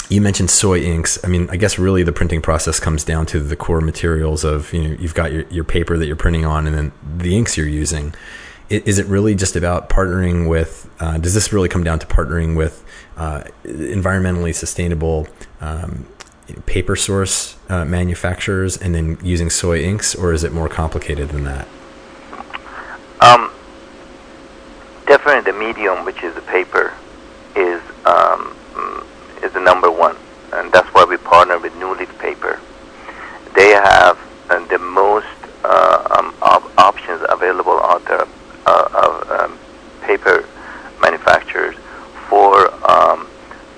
you 0.08 0.22
mentioned 0.22 0.50
soy 0.50 0.80
inks. 0.80 1.22
I 1.22 1.28
mean, 1.28 1.50
I 1.50 1.56
guess 1.56 1.78
really 1.78 2.02
the 2.02 2.12
printing 2.12 2.40
process 2.40 2.80
comes 2.80 3.04
down 3.04 3.26
to 3.26 3.40
the 3.40 3.56
core 3.56 3.82
materials 3.82 4.42
of 4.42 4.72
you 4.72 4.82
know 4.82 4.96
you've 4.98 5.14
got 5.14 5.32
your, 5.32 5.42
your 5.48 5.64
paper 5.64 5.98
that 5.98 6.06
you're 6.06 6.16
printing 6.16 6.44
on, 6.44 6.66
and 6.66 6.74
then 6.74 6.92
the 7.18 7.36
inks 7.36 7.56
you're 7.56 7.68
using. 7.68 8.14
Is 8.70 8.98
it 8.98 9.06
really 9.06 9.34
just 9.34 9.56
about 9.56 9.88
partnering 9.88 10.48
with? 10.48 10.90
Uh, 11.00 11.16
does 11.16 11.32
this 11.32 11.52
really 11.52 11.70
come 11.70 11.84
down 11.84 11.98
to 12.00 12.06
partnering 12.06 12.54
with 12.54 12.84
uh, 13.16 13.44
environmentally 13.64 14.54
sustainable 14.54 15.26
um, 15.62 16.06
paper 16.66 16.94
source 16.94 17.56
uh, 17.70 17.84
manufacturers 17.84 18.76
and 18.76 18.94
then 18.94 19.18
using 19.22 19.48
soy 19.48 19.82
inks, 19.82 20.14
or 20.14 20.32
is 20.32 20.44
it 20.44 20.52
more 20.52 20.68
complicated 20.68 21.30
than 21.30 21.44
that? 21.44 21.66
Um, 23.20 23.50
definitely 25.08 25.50
the 25.50 25.58
medium, 25.58 26.04
which 26.04 26.22
is 26.22 26.34
the 26.34 26.42
paper, 26.42 26.92
is 27.56 27.80
um, 28.04 28.54
is 29.42 29.52
the 29.52 29.60
number 29.60 29.90
one, 29.90 30.16
and 30.52 30.70
that's 30.70 30.88
why 30.94 31.04
we 31.04 31.16
partner 31.16 31.58
with 31.58 31.74
New 31.76 31.94
Leaf 31.96 32.12
Paper. 32.18 32.60
They 33.56 33.70
have 33.70 34.18
uh, 34.50 34.64
the 34.68 34.78
most 34.78 35.26
uh, 35.64 36.16
um, 36.18 36.34
op- 36.42 36.78
options 36.78 37.22
available 37.28 37.80
out 37.82 38.04
there 38.04 38.26
uh, 38.66 38.88
of 38.94 39.30
um, 39.40 39.58
paper 40.02 40.44
manufacturers 41.00 41.74
for 42.28 42.68
um, 42.88 43.26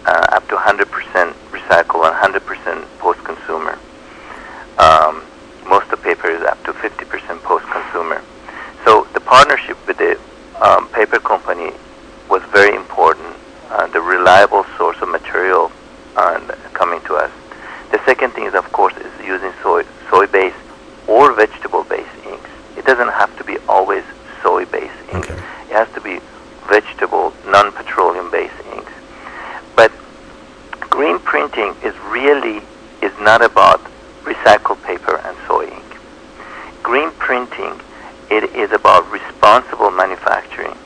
uh, 0.07 0.37
up 0.37 0.47
to 0.49 0.57
100% 0.57 0.85
recycle 1.55 2.03
and 2.05 2.35
100% 2.35 2.99
post-consumer. 2.99 3.79
Um, 4.79 5.23
most 5.69 5.85
of 5.85 5.91
the 5.91 5.97
paper 5.99 6.29
is 6.29 6.43
up 6.43 6.63
to 6.65 6.73
50% 6.73 7.43
post-consumer. 7.43 8.21
So 8.85 9.07
the 9.15 9.21
partnership 9.21 9.77
with 9.87 9.99
the 9.99 10.19
um, 10.61 10.89
paper 10.89 11.19
company 11.19 11.73
was 12.29 12.43
very 12.53 12.77
important. 12.77 13.35
Uh, 13.71 13.87
the 13.89 14.01
reliable 14.01 14.65
source 14.77 14.97
of 15.01 15.09
material 15.09 15.71
uh, 16.17 16.39
coming 16.75 17.01
to 17.03 17.15
us. 17.15 17.31
The 17.93 18.05
second 18.05 18.33
thing 18.33 18.45
is, 18.45 18.55
of 18.55 18.71
course, 18.73 18.95
is 18.97 19.27
using 19.27 19.53
soy 19.63 19.85
soy-based 20.11 20.57
or 21.07 21.33
vegetable-based 21.33 22.27
inks. 22.27 22.51
It 22.77 22.85
doesn't 22.85 23.09
have 23.09 23.37
to 23.39 23.45
be 23.45 23.59
always 23.69 24.05
soy-based 24.43 24.95
inks. 25.13 25.31
Okay. 25.31 25.43
It 25.71 25.73
has 25.73 25.89
to 25.95 26.01
be 26.01 26.21
vegetable, 26.69 27.33
non-petroleum-based 27.47 28.67
inks. 28.75 28.93
But 29.77 29.93
green 30.91 31.19
printing 31.21 31.75
is 31.83 31.95
really 32.11 32.63
is 33.03 33.13
not 33.21 33.43
about 33.43 33.81
recycled 34.23 34.83
paper 34.85 35.17
and 35.25 35.37
soy 35.47 35.67
ink. 35.69 35.85
Green 36.83 37.11
printing 37.13 37.81
it 38.31 38.45
is 38.55 38.71
about 38.71 39.11
responsible 39.11 39.91
manufacturing. 39.91 40.77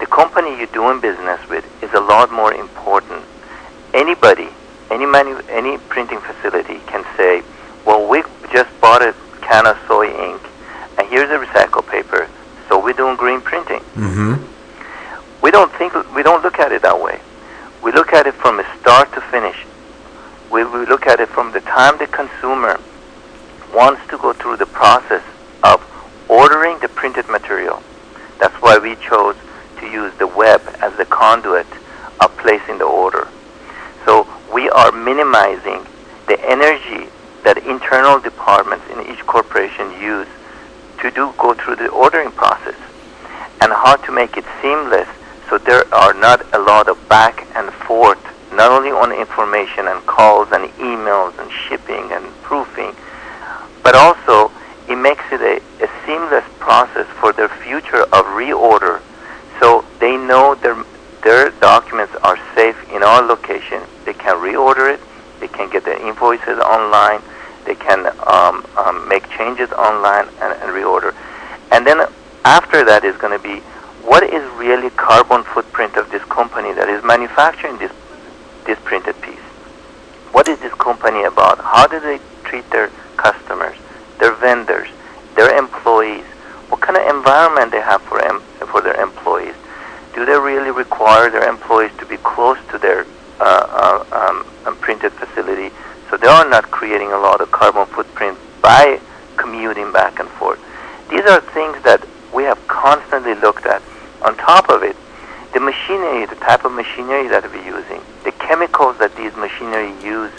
The 0.00 0.06
company 0.06 0.56
you're 0.58 0.66
doing 0.66 1.00
business 1.00 1.40
with 1.48 1.64
is 1.82 1.92
a 1.94 2.00
lot 2.00 2.32
more 2.32 2.52
important. 2.52 3.24
Anybody, 3.94 4.48
any 4.90 5.06
manu- 5.06 5.42
any 5.48 5.78
printing 5.78 6.20
facility 6.20 6.80
can 6.86 7.04
say, 7.16 7.42
"Well, 7.84 8.06
we 8.06 8.22
just 8.52 8.70
bought 8.80 9.02
a 9.02 9.14
can 9.40 9.66
of 9.66 9.78
soy 9.86 10.08
ink, 10.08 10.42
and 10.98 11.08
here's 11.08 11.30
a 11.30 11.38
recycled 11.44 11.88
paper, 11.88 12.28
so 12.68 12.82
we're 12.82 12.92
doing 12.92 13.16
green 13.16 13.40
printing." 13.40 13.80
Mm-hmm. 13.94 14.34
We 15.42 15.50
don't 15.50 15.72
think 15.72 15.92
we 16.14 16.22
don't 16.22 16.42
look 16.42 16.58
at 16.58 16.72
it 16.72 16.82
that 16.82 17.00
way. 17.00 17.20
We 17.82 17.92
look 17.92 18.12
at 18.12 18.26
it 18.26 18.34
from 18.34 18.60
start 18.80 19.12
to 19.14 19.20
finish. 19.20 19.64
We, 20.50 20.64
we 20.64 20.86
look 20.86 21.06
at 21.06 21.20
it 21.20 21.28
from 21.28 21.52
the 21.52 21.60
time 21.60 21.98
the 21.98 22.06
consumer 22.06 22.80
wants 23.74 24.00
to 24.08 24.18
go 24.18 24.32
through 24.32 24.56
the 24.56 24.66
process 24.66 25.22
of 25.62 25.82
ordering 26.28 26.78
the 26.78 26.88
printed 26.88 27.28
material. 27.28 27.82
That's 28.38 28.54
why 28.62 28.78
we 28.78 28.96
chose 28.96 29.36
to 29.80 29.86
use 29.86 30.12
the 30.18 30.26
web 30.26 30.62
as 30.80 30.96
the 30.96 31.04
conduit 31.04 31.66
of 32.20 32.36
placing 32.38 32.78
the 32.78 32.84
order. 32.84 33.28
So 34.04 34.26
we 34.52 34.70
are 34.70 34.92
minimizing 34.92 35.86
the 36.26 36.38
energy 36.48 37.10
that 37.44 37.58
internal 37.58 38.18
departments 38.18 38.84
in 38.90 39.00
each 39.12 39.24
corporation 39.26 39.90
use 40.00 40.28
to 41.00 41.10
do 41.10 41.32
go 41.38 41.54
through 41.54 41.76
the 41.76 41.88
ordering 41.88 42.30
process 42.32 42.76
and 43.60 43.72
how 43.72 43.96
to 43.96 44.12
make 44.12 44.36
it 44.36 44.44
seamless 44.60 45.08
so 45.48 45.58
there 45.58 45.84
are 45.94 46.14
not 46.14 46.42
a 46.54 46.58
lot 46.58 46.88
of 46.88 46.96
back 47.08 47.46
and 47.54 47.72
forth 47.72 48.18
not 48.52 48.70
only 48.70 48.90
on 48.90 49.12
information 49.12 49.86
and 49.88 50.04
calls 50.06 50.48
and 50.52 50.70
emails 50.78 51.38
and 51.38 51.50
shipping 51.50 52.10
and 52.12 52.24
proofing 52.42 52.94
but 53.82 53.94
also 53.94 54.50
it 54.88 54.96
makes 54.96 55.24
it 55.30 55.40
a, 55.40 55.60
a 55.84 55.88
seamless 56.04 56.44
process 56.58 57.06
for 57.20 57.32
their 57.32 57.48
future 57.48 58.02
of 58.12 58.24
reorder 58.34 59.00
so 59.60 59.84
they 60.00 60.16
know 60.16 60.54
their 60.56 60.76
their 61.26 61.50
documents 61.58 62.14
are 62.22 62.38
safe 62.54 62.76
in 62.92 63.02
our 63.02 63.20
location. 63.20 63.82
They 64.04 64.14
can 64.14 64.36
reorder 64.36 64.94
it. 64.94 65.00
They 65.40 65.48
can 65.48 65.70
get 65.70 65.84
their 65.84 66.00
invoices 66.00 66.58
online. 66.58 67.22
They 67.64 67.74
can 67.74 68.06
um, 68.26 68.66
um, 68.76 69.08
make 69.08 69.28
changes 69.30 69.72
online 69.72 70.28
and, 70.40 70.52
and 70.60 70.70
reorder. 70.70 71.14
And 71.72 71.86
then 71.86 72.06
after 72.44 72.84
that 72.84 73.04
is 73.04 73.16
going 73.16 73.36
to 73.36 73.42
be 73.42 73.60
what 74.02 74.22
is 74.22 74.44
really 74.54 74.90
carbon 74.90 75.42
footprint 75.42 75.96
of 75.96 76.10
this 76.10 76.22
company 76.24 76.72
that 76.72 76.88
is 76.88 77.02
manufacturing 77.02 77.76
this 77.78 77.92
this 78.64 78.78
printed 78.84 79.20
piece? 79.20 79.38
What 80.32 80.48
is 80.48 80.58
this 80.58 80.74
company 80.74 81.22
about? 81.22 81.58
How 81.58 81.86
do 81.86 82.00
they 82.00 82.18
treat 82.44 82.68
their 82.70 82.88
customers? 83.16 83.76
their 84.18 84.34
vendors, 84.34 84.88
their 85.34 85.56
employees, 85.56 86.24
what 86.68 86.80
kind 86.80 86.96
of 86.96 87.06
environment 87.14 87.70
they 87.70 87.80
have 87.80 88.02
for 88.02 88.20
em- 88.24 88.40
for 88.66 88.80
their 88.80 88.98
employees. 89.00 89.54
Do 90.14 90.24
they 90.24 90.38
really 90.38 90.70
require 90.70 91.30
their 91.30 91.48
employees 91.48 91.92
to 91.98 92.06
be 92.06 92.16
close 92.18 92.58
to 92.70 92.78
their 92.78 93.06
uh, 93.38 94.04
uh, 94.10 94.28
um, 94.28 94.46
printed 94.74 95.12
facility 95.12 95.70
so 96.10 96.16
they 96.16 96.26
are 96.26 96.48
not 96.48 96.70
creating 96.70 97.12
a 97.12 97.18
lot 97.18 97.40
of 97.40 97.50
carbon 97.52 97.86
footprint 97.86 98.36
by 98.60 99.00
commuting 99.36 99.92
back 99.92 100.18
and 100.18 100.28
forth? 100.30 100.58
These 101.10 101.22
are 101.22 101.40
things 101.40 101.80
that 101.84 102.04
we 102.34 102.42
have 102.42 102.58
constantly 102.66 103.34
looked 103.34 103.66
at. 103.66 103.82
On 104.22 104.36
top 104.36 104.68
of 104.68 104.82
it, 104.82 104.96
the 105.52 105.60
machinery, 105.60 106.26
the 106.26 106.34
type 106.36 106.64
of 106.64 106.72
machinery 106.72 107.28
that 107.28 107.44
we're 107.50 107.64
using, 107.64 108.00
the 108.24 108.32
chemicals 108.32 108.98
that 108.98 109.14
these 109.16 109.34
machinery 109.36 109.92
use 110.02 110.32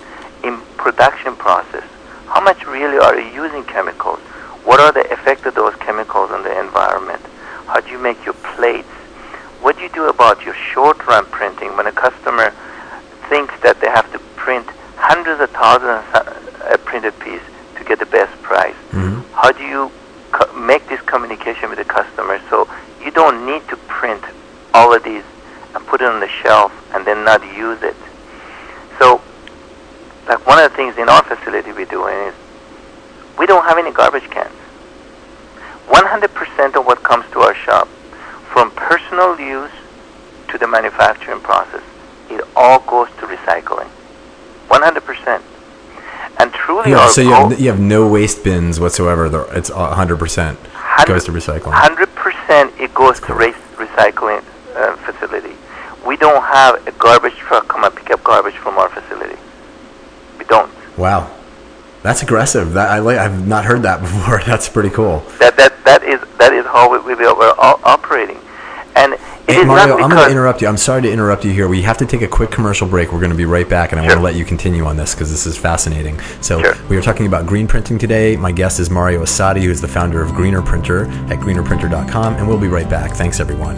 in 0.43 0.60
production 0.77 1.36
process, 1.36 1.84
how 2.27 2.41
much 2.41 2.67
really 2.67 2.98
are 2.98 3.17
you 3.17 3.43
using 3.43 3.63
chemicals? 3.63 4.19
What 4.67 4.79
are 4.79 4.91
the 4.91 5.10
effects 5.12 5.46
of 5.46 5.55
those 5.55 5.74
chemicals 5.75 6.29
on 6.31 6.43
the 6.43 6.60
environment? 6.60 7.22
How 7.65 7.79
do 7.79 7.89
you 7.89 7.98
make 7.98 8.24
your 8.25 8.36
plates? 8.55 8.88
What 9.62 9.77
do 9.77 9.84
you 9.84 9.89
do 9.89 10.10
about 10.10 10.43
your 10.46 10.53
short 10.53 11.05
run 11.07 11.25
printing 11.25 11.75
when 11.77 11.88
a 11.88 11.91
customer 11.91 12.53
thinks 13.29 13.53
that 13.62 13.79
they 13.81 13.88
have 13.88 14.12
to 14.13 14.19
print 14.36 14.67
hundreds 14.96 15.41
of 15.41 15.50
thousands 15.51 16.03
of 16.15 16.72
a 16.74 16.77
printed 16.77 17.17
piece 17.19 17.41
to 17.77 17.84
get 17.84 18.00
the 18.00 18.05
best 18.07 18.34
price? 18.41 18.75
Mm-hmm. 18.91 19.22
How 19.34 19.51
do 19.51 19.63
you 19.63 19.91
co- 20.31 20.51
make 20.60 20.88
this 20.89 21.01
communication 21.01 21.69
with 21.69 21.77
the 21.77 21.86
customer 21.86 22.39
so 22.50 22.67
you 23.03 23.12
don't 23.12 23.46
need 23.46 23.67
to 23.69 23.77
print 23.88 24.24
all 24.74 24.93
of 24.93 25.03
these 25.03 25.24
and 25.75 25.86
put 25.88 26.01
it 26.01 26.07
on 26.07 26.19
the 26.19 26.27
shelf 26.27 26.72
and 26.93 27.05
then 27.05 27.24
not 27.24 27.41
use 27.55 27.81
it? 27.84 27.96
So 29.00 29.22
like 30.27 30.46
one 30.46 30.60
of 30.60 30.69
the 30.72 30.75
things 30.75 30.98
in 30.98 31.07
our 31.10 31.24
facility 31.24 31.72
we're 31.72 31.86
doing 31.86 32.15
is 32.27 32.34
we 33.38 33.46
don't 33.46 33.63
have 33.65 33.77
any 33.77 33.91
garbage 33.91 34.29
cans. 34.29 34.53
100% 35.88 36.75
of 36.75 36.86
what 36.86 37.01
comes 37.03 37.25
to 37.31 37.39
our 37.39 37.55
shop, 37.55 37.88
from 38.51 38.72
personal 38.72 39.39
use 39.39 39.72
to 40.50 40.57
the 40.57 40.67
manufacturing 40.67 41.39
process, 41.39 41.84
all 42.58 42.80
goes 42.80 43.08
to 43.20 43.28
recycling. 43.28 43.90
100%. 44.70 45.42
And 46.40 46.54
truly 46.54 46.92
Yeah, 46.92 47.08
so 47.10 47.22
you 47.22 47.32
have, 47.32 47.60
you 47.60 47.70
have 47.70 47.80
no 47.80 48.08
waste 48.08 48.44
bins 48.44 48.80
whatsoever. 48.80 49.26
It's 49.56 49.70
100% 49.70 50.58
goes 51.06 51.24
to 51.26 51.32
recycling. 51.32 51.74
Hundred 51.74 52.14
percent, 52.16 52.74
it 52.80 52.94
goes 52.94 53.20
to 53.22 53.34
race 53.34 53.56
recycling 53.76 54.44
uh, 54.76 54.96
facility. 54.98 55.56
We 56.06 56.18
don't 56.18 56.44
have 56.44 56.86
a 56.88 56.92
garbage 56.94 57.36
truck 57.36 57.68
come 57.68 57.84
and 57.84 57.96
pick 57.96 58.10
up 58.12 58.24
garbage 58.24 58.56
from 58.56 58.78
our 58.78 58.90
facility. 58.90 59.40
We 60.38 60.46
don't. 60.46 60.72
Wow. 60.98 61.34
That's 62.04 62.24
aggressive. 62.24 62.74
That 62.74 62.90
I 62.90 63.00
like. 63.00 63.18
I've 63.18 63.48
not 63.48 63.66
heard 63.66 63.84
that 63.84 64.02
before. 64.02 64.42
That's 64.46 64.70
pretty 64.70 64.90
cool. 64.90 65.20
That 65.40 65.58
that 65.58 65.84
that 65.84 66.04
is 66.04 66.22
that 66.38 66.54
is 66.54 66.66
how 66.66 66.92
we, 66.92 67.00
we 67.00 67.16
we're 67.16 67.54
operating, 67.58 68.40
and 69.58 69.70
Hey, 69.70 69.76
Mario, 69.76 69.98
not 69.98 70.04
I'm 70.04 70.10
going 70.10 70.26
to 70.26 70.32
interrupt 70.32 70.62
you. 70.62 70.68
I'm 70.68 70.78
sorry 70.78 71.02
to 71.02 71.12
interrupt 71.12 71.44
you 71.46 71.52
here. 71.52 71.68
We 71.68 71.82
have 71.82 71.98
to 71.98 72.06
take 72.06 72.22
a 72.22 72.28
quick 72.28 72.52
commercial 72.52 72.88
break. 72.88 73.12
We're 73.12 73.20
going 73.20 73.32
to 73.32 73.38
be 73.38 73.46
right 73.46 73.68
back, 73.68 73.92
and 73.92 74.00
I 74.00 74.04
want 74.06 74.16
to 74.16 74.22
let 74.22 74.36
you 74.36 74.46
continue 74.46 74.86
on 74.86 74.98
this 74.98 75.14
because 75.14 75.30
this 75.32 75.46
is 75.46 75.58
fascinating. 75.58 76.20
So, 76.42 76.62
Sure. 76.62 76.76
we 76.90 76.98
are 76.98 77.02
talking 77.02 77.26
about 77.28 77.46
green 77.46 77.68
printing 77.68 77.98
today. 77.98 78.36
My 78.38 78.52
guest 78.52 78.80
is 78.80 78.90
Mario 78.90 79.24
Assadi, 79.24 79.62
who 79.64 79.70
is 79.72 79.82
the 79.82 79.88
founder 79.88 80.22
of 80.22 80.34
Greener 80.34 80.62
Printer 80.62 81.06
at 81.32 81.40
greenerprinter.com, 81.40 82.36
and 82.36 82.48
we'll 82.48 82.60
be 82.60 82.68
right 82.68 82.90
back. 82.90 83.12
Thanks, 83.12 83.40
everyone. 83.40 83.78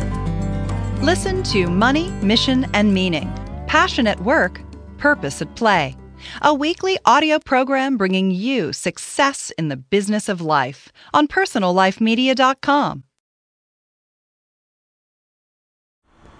Listen 1.01 1.41
to 1.43 1.67
Money, 1.67 2.09
Mission, 2.21 2.65
and 2.73 2.93
Meaning 2.93 3.31
Passion 3.67 4.07
at 4.07 4.19
Work, 4.21 4.61
Purpose 4.97 5.41
at 5.41 5.55
Play. 5.55 5.95
A 6.41 6.53
weekly 6.53 6.97
audio 7.05 7.39
program 7.39 7.95
bringing 7.95 8.31
you 8.31 8.73
success 8.73 9.51
in 9.57 9.69
the 9.69 9.77
business 9.77 10.27
of 10.27 10.41
life 10.41 10.91
on 11.13 11.27
personallifemedia.com. 11.27 13.03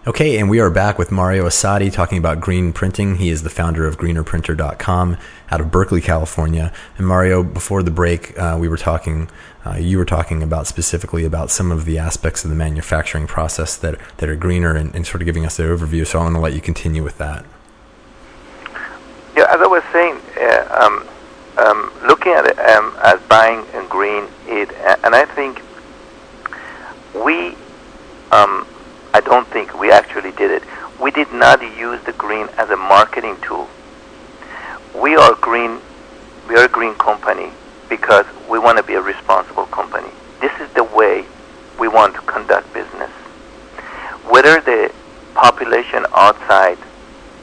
Okay, 0.10 0.40
and 0.40 0.50
we 0.50 0.60
are 0.60 0.72
back 0.72 0.98
with 0.98 1.12
Mario 1.12 1.46
Assadi 1.46 1.94
talking 1.94 2.18
about 2.18 2.40
green 2.40 2.74
printing. 2.74 3.18
He 3.18 3.30
is 3.30 3.44
the 3.44 3.50
founder 3.52 3.86
of 3.86 4.00
greenerprinter.com 4.00 5.18
out 5.52 5.62
of 5.62 5.70
Berkeley, 5.70 6.02
California. 6.02 6.74
And 6.98 7.06
Mario, 7.06 7.44
before 7.44 7.84
the 7.84 7.92
break, 7.92 8.36
uh, 8.36 8.58
we 8.60 8.68
were 8.68 8.76
talking, 8.76 9.30
uh, 9.64 9.76
you 9.76 10.00
were 10.00 10.06
talking 10.06 10.42
about 10.42 10.66
specifically 10.66 11.26
about 11.26 11.52
some 11.52 11.72
of 11.72 11.86
the 11.86 12.00
aspects 12.00 12.44
of 12.44 12.50
the 12.50 12.56
manufacturing 12.56 13.28
process 13.28 13.78
that, 13.78 14.00
that 14.18 14.28
are 14.28 14.36
greener 14.36 14.76
and, 14.76 14.96
and 14.96 15.06
sort 15.06 15.22
of 15.22 15.28
giving 15.28 15.46
us 15.46 15.58
the 15.58 15.64
overview. 15.64 16.08
So 16.08 16.18
I 16.18 16.24
want 16.24 16.34
to 16.34 16.42
let 16.42 16.54
you 16.54 16.62
continue 16.62 17.04
with 17.04 17.20
that. 17.20 17.46
Yeah, 19.38 19.46
as 19.54 19.62
I 19.62 19.68
was 19.68 19.84
saying, 19.94 20.20
uh, 20.42 20.82
um, 20.82 21.08
um, 21.64 21.92
looking 22.08 22.32
at 22.32 22.48
it 22.48 22.58
um, 22.58 22.98
as 23.04 23.22
buying 23.30 23.64
and 23.76 23.88
green, 23.88 24.28
it, 24.48 24.72
and 25.04 25.14
I 25.14 25.26
think 25.26 25.62
we, 27.14 27.56
um, 28.32 28.66
I 29.14 29.22
don't 29.22 29.48
think 29.48 29.80
we 29.80 29.92
actually 29.92 30.32
did 30.32 30.52
it. 30.52 30.64
We 31.02 31.12
did 31.12 31.32
not 31.32 31.62
use 31.62 32.02
the 32.04 32.14
green 32.14 32.48
as 32.58 32.70
a 32.70 32.78
marketing 32.78 33.38
tool. 33.42 33.68
We 34.96 35.16
are 35.16 35.34
green. 35.36 35.80
We 36.48 36.56
are 36.56 36.66
a 36.66 36.70
green 36.70 36.94
company 36.96 37.52
because 37.90 38.26
we 38.50 38.60
want 38.60 38.78
to 38.78 38.84
be 38.84 38.94
a 38.94 39.02
responsible 39.02 39.66
company. 39.68 40.10
This 40.42 40.52
is 40.60 40.70
the 40.74 40.84
way 40.84 41.26
we 41.80 41.88
want 41.88 42.14
to 42.16 42.22
conduct 42.22 42.72
business. 42.74 43.10
Whether 44.30 44.62
the 44.62 44.94
population 45.34 46.06
outside 46.14 46.78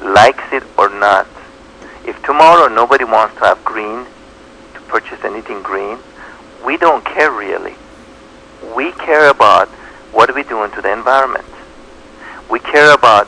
likes 0.02 0.44
it 0.52 0.62
or 0.78 0.88
not, 0.88 1.26
if 2.04 2.22
tomorrow 2.22 2.68
nobody 2.72 3.04
wants 3.04 3.34
to 3.36 3.40
have 3.40 3.64
green, 3.64 4.06
to 4.74 4.80
purchase 4.82 5.24
anything 5.24 5.62
green, 5.62 5.98
we 6.64 6.76
don't 6.76 7.04
care 7.04 7.32
really. 7.32 7.74
We 8.76 8.92
care 8.92 9.30
about 9.30 9.68
what 10.12 10.30
are 10.30 10.34
we 10.34 10.44
doing 10.44 10.70
to 10.72 10.82
the 10.82 10.92
environment. 10.92 11.44
We 12.50 12.60
care 12.60 12.94
about 12.94 13.26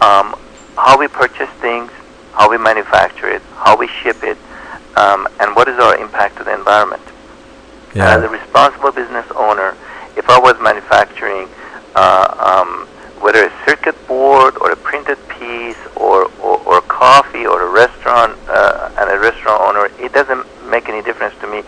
um, 0.00 0.34
how 0.76 0.98
we 0.98 1.08
purchase 1.08 1.50
things, 1.60 1.90
how 2.32 2.50
we 2.50 2.58
manufacture 2.58 3.28
it, 3.28 3.42
how 3.56 3.76
we 3.76 3.88
ship 3.88 4.22
it, 4.22 4.38
um, 4.96 5.28
and 5.40 5.54
what 5.56 5.68
is 5.68 5.78
our 5.78 5.96
impact 5.98 6.38
to 6.38 6.44
the 6.44 6.54
environment. 6.54 7.02
And 7.94 8.02
as 8.02 8.22
a 8.22 8.28
responsible 8.28 8.92
business 8.92 9.26
owner, 9.34 9.76
if 10.16 10.28
I 10.28 10.38
was 10.38 10.60
manufacturing 10.60 11.48
uh, 11.94 12.34
um, 12.38 12.86
whether 13.20 13.46
a 13.46 13.52
circuit 13.66 13.96
board 14.06 14.56
or 14.58 14.70
a 14.70 14.76
printed 14.76 15.18
piece 15.28 15.78
or, 15.96 16.30
or, 16.40 16.58
or 16.66 16.80
coffee 16.82 17.46
or 17.46 17.62
a 17.62 17.70
restaurant 17.70 18.38
uh, 18.48 18.90
and 18.98 19.10
a 19.10 19.18
restaurant 19.18 19.60
owner, 19.62 19.90
it 20.04 20.12
doesn't 20.12 20.46
make 20.70 20.88
any 20.88 21.02
difference 21.02 21.34
to 21.40 21.46
me. 21.46 21.62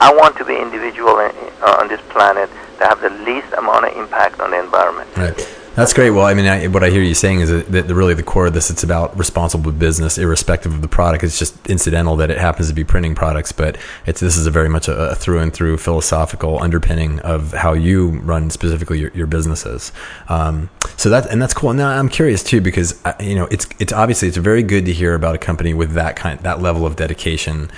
I 0.00 0.12
want 0.14 0.36
to 0.38 0.44
be 0.44 0.56
individual 0.56 1.18
in, 1.20 1.30
uh, 1.60 1.76
on 1.80 1.88
this 1.88 2.00
planet 2.08 2.48
that 2.78 2.88
have 2.88 3.00
the 3.00 3.10
least 3.24 3.52
amount 3.52 3.84
of 3.84 3.96
impact 3.96 4.40
on 4.40 4.50
the 4.50 4.58
environment. 4.58 5.08
Right. 5.16 5.59
That's 5.76 5.92
great. 5.92 6.10
Well, 6.10 6.26
I 6.26 6.34
mean, 6.34 6.46
I, 6.46 6.66
what 6.66 6.82
I 6.82 6.90
hear 6.90 7.00
you 7.00 7.14
saying 7.14 7.40
is 7.40 7.48
that, 7.48 7.70
that 7.70 7.94
really 7.94 8.12
the 8.14 8.24
core 8.24 8.48
of 8.48 8.54
this, 8.54 8.70
it's 8.70 8.82
about 8.82 9.16
responsible 9.16 9.70
business, 9.70 10.18
irrespective 10.18 10.74
of 10.74 10.82
the 10.82 10.88
product. 10.88 11.22
It's 11.22 11.38
just 11.38 11.70
incidental 11.70 12.16
that 12.16 12.28
it 12.28 12.38
happens 12.38 12.68
to 12.68 12.74
be 12.74 12.82
printing 12.82 13.14
products, 13.14 13.52
but 13.52 13.78
it's 14.04 14.18
this 14.18 14.36
is 14.36 14.46
a 14.48 14.50
very 14.50 14.68
much 14.68 14.88
a, 14.88 15.10
a 15.10 15.14
through 15.14 15.38
and 15.38 15.52
through 15.52 15.76
philosophical 15.76 16.60
underpinning 16.60 17.20
of 17.20 17.52
how 17.52 17.72
you 17.72 18.18
run 18.20 18.50
specifically 18.50 18.98
your, 18.98 19.12
your 19.14 19.28
businesses. 19.28 19.92
Um, 20.28 20.70
so 20.96 21.08
that 21.08 21.26
and 21.30 21.40
that's 21.40 21.54
cool. 21.54 21.72
Now 21.72 21.88
I'm 21.88 22.08
curious 22.08 22.42
too 22.42 22.60
because 22.60 23.02
uh, 23.04 23.14
you 23.20 23.36
know 23.36 23.46
it's 23.50 23.66
it's 23.78 23.92
obviously 23.92 24.26
it's 24.26 24.36
very 24.36 24.64
good 24.64 24.84
to 24.86 24.92
hear 24.92 25.14
about 25.14 25.36
a 25.36 25.38
company 25.38 25.72
with 25.72 25.92
that 25.92 26.16
kind 26.16 26.40
that 26.40 26.60
level 26.60 26.84
of 26.84 26.96
dedication. 26.96 27.70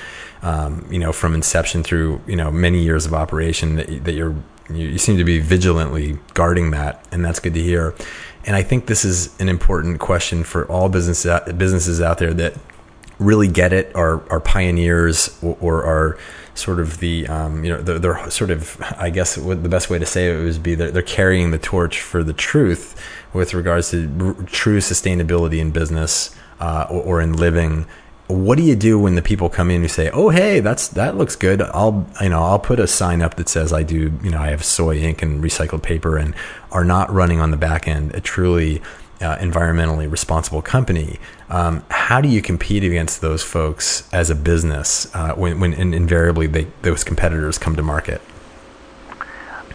Um, 0.45 0.89
you 0.91 0.99
know, 0.99 1.13
from 1.13 1.37
inception 1.37 1.85
through 1.85 2.21
you 2.27 2.35
know 2.35 2.51
many 2.51 2.83
years 2.83 3.07
of 3.07 3.15
operation 3.15 3.77
that, 3.77 4.05
that 4.05 4.15
you're 4.15 4.35
you, 4.77 4.89
you 4.89 4.99
seem 4.99 5.17
to 5.19 5.25
be 5.25 5.39
vigilantly 5.39 6.19
guarding 6.35 6.71
that, 6.73 7.07
and 7.13 7.25
that's 7.25 7.41
good 7.41 7.55
to 7.55 7.63
hear. 7.63 7.95
And 8.45 8.57
I 8.57 8.63
think 8.63 8.87
this 8.87 9.05
is 9.05 9.39
an 9.41 9.49
important 9.49 10.01
question 10.01 10.43
for 10.45 10.67
all 10.67 10.89
business 10.89 11.25
businesses 11.57 12.01
out 12.01 12.19
there 12.19 12.35
that 12.35 12.55
really 13.19 13.49
get 13.49 13.73
it, 13.73 13.95
are 13.95 14.29
are 14.31 14.41
pioneers 14.41 15.39
or, 15.43 15.57
or 15.61 15.85
are 15.85 16.19
sort 16.55 16.81
of 16.81 16.99
the 16.99 17.27
um, 17.29 17.65
you 17.65 17.71
know 17.71 17.81
they're, 17.81 17.99
they're, 17.99 18.31
sort 18.31 18.51
of 18.51 18.81
I 18.99 19.11
guess 19.11 19.39
what 19.39 19.63
the 19.63 19.69
best 19.69 19.89
way 19.89 19.99
to 19.99 20.07
say 20.07 20.31
it 20.31 20.43
would 20.43 20.63
be 20.63 20.75
they're, 20.75 20.91
they're 20.91 21.03
carrying 21.03 21.51
the 21.51 21.59
torch 21.59 22.01
for 22.01 22.23
the 22.23 22.33
truth 22.33 23.01
with 23.33 23.55
regards 23.55 23.91
to 23.91 24.11
r- 24.21 24.45
true 24.47 24.79
sustainability 24.79 25.59
in 25.59 25.71
business 25.71 26.35
uh, 26.61 26.87
or, 26.91 27.03
or 27.03 27.21
in 27.21 27.33
living 27.35 27.87
what 28.29 28.57
do 28.57 28.65
you 28.65 28.77
do 28.77 28.99
when 28.99 29.15
the 29.15 29.23
people 29.23 29.49
come 29.49 29.71
in 29.71 29.83
who 29.83 29.89
say, 29.89 30.11
"Oh, 30.11 30.31
hey, 30.31 30.61
that's 30.61 30.89
that 30.89 31.17
looks 31.17 31.37
good. 31.37 31.61
I'll 31.63 32.07
you 32.21 32.29
know 32.29 32.43
I'll 32.43 32.59
put 32.59 32.79
a 32.79 32.87
sign 32.87 33.23
up 33.23 33.35
that 33.35 33.49
says 33.49 33.73
I 33.73 33.83
do 33.83 34.13
you 34.23 34.31
know 34.31 34.39
I 34.39 34.49
have 34.49 34.65
soy 34.65 34.97
ink 34.97 35.23
and 35.23 35.43
recycled 35.43 35.83
paper 35.83 36.17
and 36.17 36.35
are 36.71 36.85
not 36.85 37.13
running 37.13 37.41
on 37.41 37.51
the 37.51 37.57
back 37.57 37.87
end 37.87 38.15
a 38.15 38.21
truly 38.21 38.81
uh, 39.21 39.37
environmentally 39.37 40.11
responsible 40.11 40.63
company." 40.63 41.19
Um, 41.51 41.85
how 41.91 42.21
do 42.21 42.29
you 42.29 42.41
compete 42.41 42.85
against 42.85 43.21
those 43.21 43.43
folks 43.43 44.09
as 44.13 44.31
a 44.31 44.35
business 44.35 45.15
uh, 45.15 45.35
when 45.35 45.61
when 45.61 45.75
in, 45.75 45.93
invariably 45.93 46.47
they, 46.47 46.69
those 46.83 47.05
competitors 47.05 47.59
come 47.59 47.77
to 47.77 47.83
market? 47.83 48.23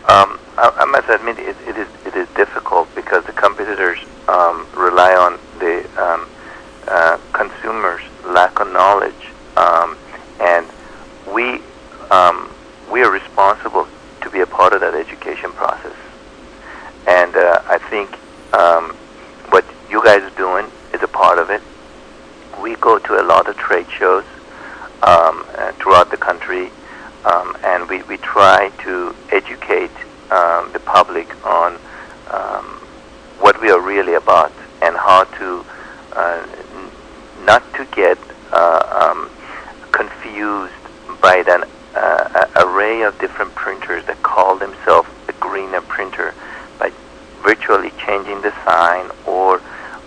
Um, 0.08 0.40
I, 0.58 0.72
I 0.78 0.86
must 0.86 1.10
admit 1.10 1.38
it, 1.38 1.56
it 1.68 1.78
is 1.78 1.88
it 2.06 2.16
is 2.16 2.28
difficult 2.30 2.94
because 2.96 3.26
the 3.26 3.34
competitors 3.34 4.00
um, 4.28 4.66
rely 4.74 5.14
on 5.14 5.38
the 5.60 5.86
um, 6.02 6.28
uh, 6.88 7.18
consumers' 7.34 8.02
lack 8.38 8.60
of 8.60 8.72
knowledge, 8.72 9.24
um, 9.56 9.98
and 10.40 10.64
we 11.34 11.60
um, 12.12 12.48
we 12.92 13.02
are 13.02 13.10
responsible 13.10 13.88
to 14.22 14.30
be 14.30 14.42
a 14.42 14.46
part 14.46 14.74
of 14.74 14.80
that 14.82 14.94
education 14.94 15.52
process. 15.54 15.98
And 17.08 17.36
uh, 17.36 17.64
I 17.66 17.80
think 17.90 18.08
um, 18.54 18.96
what 19.50 19.66
you 19.90 20.04
guys 20.04 20.22
are 20.22 20.38
doing 20.38 20.68
is 20.94 21.02
a 21.02 21.08
part 21.08 21.40
of 21.40 21.50
it. 21.50 21.64
We 22.62 22.76
go 22.76 23.00
to 23.00 23.12
a 23.20 23.26
lot 23.26 23.50
of 23.50 23.58
trade 23.58 23.90
shows 23.90 24.26
um, 25.02 25.44
uh, 25.58 25.72
throughout 25.80 26.12
the 26.12 26.18
country, 26.18 26.70
um, 27.26 27.58
and 27.64 27.90
we, 27.90 28.04
we 28.04 28.18
try 28.18 28.70
to 28.86 29.16
educate 29.32 29.96
um, 30.30 30.72
the 30.74 30.82
public 30.86 31.28
on 31.44 31.80
um, 32.30 32.66
what 33.40 33.60
we 33.62 33.72
are 33.72 33.82
really 33.82 34.14
about 34.14 34.52
and 34.84 34.96
how 34.96 35.24
to 35.40 35.66
uh, 36.14 36.46
not 37.48 37.64
to 37.74 37.86
get 37.96 38.18
um, 38.54 39.30
confused 39.92 40.74
by 41.22 41.44
an 41.48 41.64
uh, 41.96 42.46
array 42.58 43.02
of 43.02 43.18
different 43.20 43.54
printers 43.56 44.06
that 44.06 44.22
call 44.24 44.58
themselves 44.58 45.10
a 45.28 45.34
greener 45.34 45.82
printer 45.82 46.34
by 46.80 46.92
virtually 47.44 47.92
changing 48.06 48.42
the 48.42 48.54
sign 48.64 49.10
or 49.26 49.62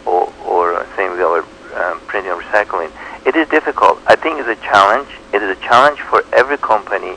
or, 0.06 0.32
or 0.46 0.86
saying 0.96 1.12
we 1.12 1.22
are 1.22 1.44
um, 1.74 2.00
printing 2.06 2.32
and 2.32 2.40
recycling. 2.40 2.90
It 3.26 3.36
is 3.36 3.48
difficult. 3.48 4.00
I 4.06 4.16
think 4.16 4.40
it's 4.40 4.48
a 4.48 4.62
challenge. 4.64 5.08
It 5.32 5.42
is 5.42 5.56
a 5.56 5.60
challenge 5.60 6.00
for 6.00 6.24
every 6.32 6.56
company. 6.58 7.16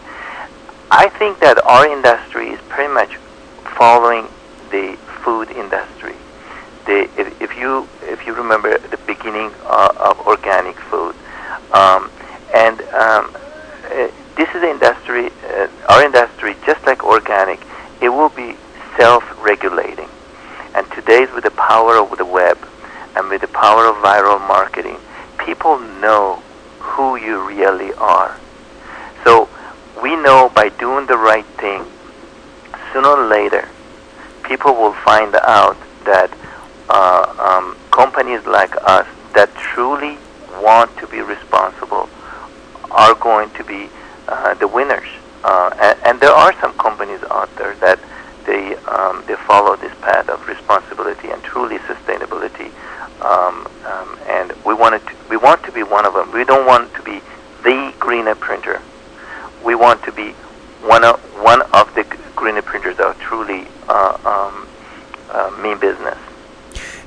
I 0.92 1.10
think 1.10 1.40
that 1.40 1.64
our 1.66 1.88
industry 1.88 2.50
is 2.50 2.60
pretty 2.70 2.94
much 2.94 3.18
following 3.78 4.28
the 4.70 4.98
food 5.24 5.50
industry. 5.52 6.16
The, 6.86 7.10
if, 7.42 7.58
you 7.58 7.88
if 8.02 8.28
you 8.28 8.34
remember 8.34 8.78
the 8.78 8.98
beginning 9.08 9.52
uh, 9.66 9.94
of 10.00 10.20
organic 10.28 10.76
food, 10.76 11.16
um, 11.74 12.12
and 12.54 12.82
um, 12.92 13.32
uh, 13.86 14.12
this 14.36 14.50
is 14.54 14.64
industry, 14.64 15.32
uh, 15.48 15.68
our 15.90 16.04
industry, 16.04 16.56
just 16.66 16.86
like 16.86 17.04
organic, 17.04 17.60
it 18.02 18.10
will 18.10 18.30
be 18.30 18.56
self-regulating. 18.98 20.10
And 20.76 20.90
today's 20.92 21.32
with 21.32 21.46
the 21.46 21.52
power 21.52 21.98
of 21.98 22.18
the 22.18 22.26
web 22.26 22.58
and 23.16 23.30
with 23.30 23.42
the 23.42 23.48
power 23.48 23.86
of 23.86 23.96
viral 23.98 24.46
marketing, 24.48 24.98
people 25.38 25.80
know 25.80 26.42
who 26.80 27.16
you 27.16 27.48
really 27.48 27.94
are. 27.94 28.38
So 29.24 29.48
we 30.02 30.16
know 30.18 30.52
by 30.54 30.70
doing 30.70 31.06
the 31.06 31.18
right 31.18 31.46
thing, 31.58 31.86
sooner 32.92 33.10
or 33.10 33.28
later, 33.28 33.70
people 34.44 34.74
will 34.74 34.94
find 34.94 35.36
out 35.36 35.78
that 36.06 36.30
um, 36.90 37.76
companies 37.92 38.46
like 38.46 38.76
us 38.84 39.08
that 39.34 39.54
truly 39.56 40.18
want 40.62 40.96
to 40.98 41.08
be 41.08 41.22
responsible 41.22 42.10
are 42.92 43.16
going 43.16 43.50
to 43.52 43.64
be 43.64 43.90
uh, 44.28 44.54
the 44.56 44.68
winners. 44.68 45.08
Uh, 45.44 45.72
and, 45.82 46.00
and, 46.06 46.20
there 46.22 46.32
are 46.32 46.54
some 46.62 46.72
companies 46.78 47.22
out 47.30 47.54
there 47.58 47.76
that 47.76 48.00
they 48.46 48.76
um, 48.86 49.24
they 49.28 49.36
follow 49.36 49.76
this 49.76 49.94
path 50.00 50.30
of 50.30 50.48
responsibility 50.48 51.30
and 51.30 51.42
truly 51.44 51.78
sustainability. 51.80 52.72
Um, 53.22 53.68
um, 53.86 54.18
and 54.28 54.54
we 54.66 54.74
want 54.74 55.06
to 55.06 55.16
we 55.30 55.36
want 55.36 55.64
to 55.64 55.72
be 55.72 55.84
one 55.84 56.06
of 56.06 56.14
them. 56.14 56.32
We 56.32 56.46
don't 56.46 56.66
want 56.66 56.94
to 56.96 57.02
be 57.02 57.20
the 57.64 57.94
greener 58.00 58.36
printer. 58.36 58.82
We 59.66 59.76
want 59.76 60.02
to 60.04 60.12
be 60.14 60.32
one 60.82 61.04
of 61.04 61.20
one 61.42 61.62
of 61.74 61.94
the 61.96 62.04
greener 62.36 62.62
printers 62.62 62.98
that 62.98 63.06
are 63.06 63.14
truly 63.16 63.68
uh, 63.90 64.18
um, 64.24 64.68
uh, 65.30 65.52
mean 65.62 65.78
business. 65.78 66.18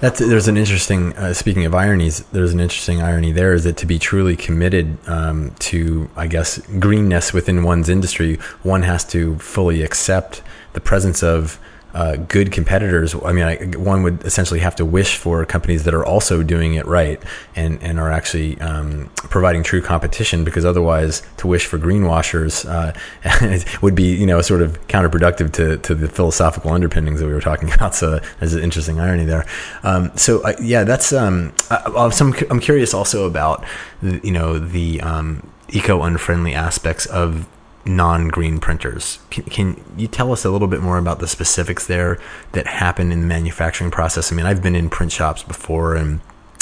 That's, 0.00 0.18
there's 0.18 0.48
an 0.48 0.56
interesting. 0.56 1.16
Uh, 1.16 1.32
speaking 1.32 1.64
of 1.64 1.74
ironies, 1.74 2.20
there's 2.32 2.52
an 2.52 2.60
interesting 2.60 3.00
irony 3.00 3.32
there. 3.32 3.54
Is 3.54 3.64
that 3.64 3.78
to 3.78 3.86
be 3.86 3.98
truly 3.98 4.36
committed 4.36 4.98
um, 5.08 5.52
to, 5.60 6.10
I 6.16 6.26
guess, 6.26 6.58
greenness 6.78 7.32
within 7.32 7.62
one's 7.62 7.88
industry, 7.88 8.36
one 8.62 8.82
has 8.82 9.04
to 9.06 9.38
fully 9.38 9.82
accept 9.82 10.42
the 10.74 10.80
presence 10.80 11.22
of 11.22 11.58
uh, 11.94 12.16
good 12.16 12.52
competitors. 12.52 13.14
I 13.14 13.32
mean, 13.32 13.44
I, 13.44 13.56
one 13.78 14.02
would 14.02 14.22
essentially 14.24 14.60
have 14.60 14.76
to 14.76 14.84
wish 14.84 15.16
for 15.16 15.44
companies 15.46 15.84
that 15.84 15.94
are 15.94 16.04
also 16.04 16.42
doing 16.42 16.74
it 16.74 16.84
right 16.86 17.22
and, 17.54 17.82
and 17.82 17.98
are 17.98 18.10
actually 18.10 18.60
um, 18.60 19.10
providing 19.16 19.62
true 19.62 19.80
competition 19.80 20.44
because 20.44 20.64
otherwise 20.64 21.22
to 21.38 21.46
wish 21.46 21.64
for 21.64 21.78
greenwashers 21.78 22.66
uh, 22.68 23.78
would 23.80 23.94
be, 23.94 24.14
you 24.14 24.26
know, 24.26 24.42
sort 24.42 24.60
of 24.60 24.86
counterproductive 24.88 25.52
to, 25.52 25.78
to 25.78 25.94
the 25.94 26.08
philosophical 26.08 26.70
underpinnings 26.70 27.20
that 27.20 27.26
we 27.26 27.32
were 27.32 27.40
talking 27.40 27.72
about. 27.74 27.94
So 27.94 28.20
there's 28.40 28.52
an 28.52 28.62
interesting 28.62 29.00
irony 29.00 29.24
there. 29.24 29.46
Um, 29.82 30.14
so 30.16 30.42
uh, 30.42 30.52
yeah, 30.60 30.84
that's, 30.84 31.12
um, 31.12 31.54
I, 31.70 32.10
I'm 32.50 32.60
curious 32.60 32.92
also 32.92 33.26
about, 33.26 33.64
you 34.02 34.32
know, 34.32 34.58
the, 34.58 35.00
um, 35.00 35.50
eco 35.68 36.02
unfriendly 36.02 36.54
aspects 36.54 37.06
of 37.06 37.48
non-green 37.86 38.58
printers. 38.58 39.18
Can, 39.30 39.44
can, 39.44 39.84
you 39.96 40.08
tell 40.08 40.32
us 40.32 40.44
a 40.44 40.50
little 40.50 40.68
bit 40.68 40.80
more 40.80 40.98
about 40.98 41.20
the 41.20 41.28
specifics 41.28 41.86
there 41.86 42.18
that 42.52 42.66
happen 42.66 43.12
in 43.12 43.20
the 43.20 43.26
manufacturing 43.26 43.90
process? 43.90 44.32
I 44.32 44.34
mean, 44.34 44.46
I've 44.46 44.62
been 44.62 44.74
in 44.74 44.90
print 44.90 45.12
shops 45.12 45.42
before 45.42 45.94
and 45.94 46.20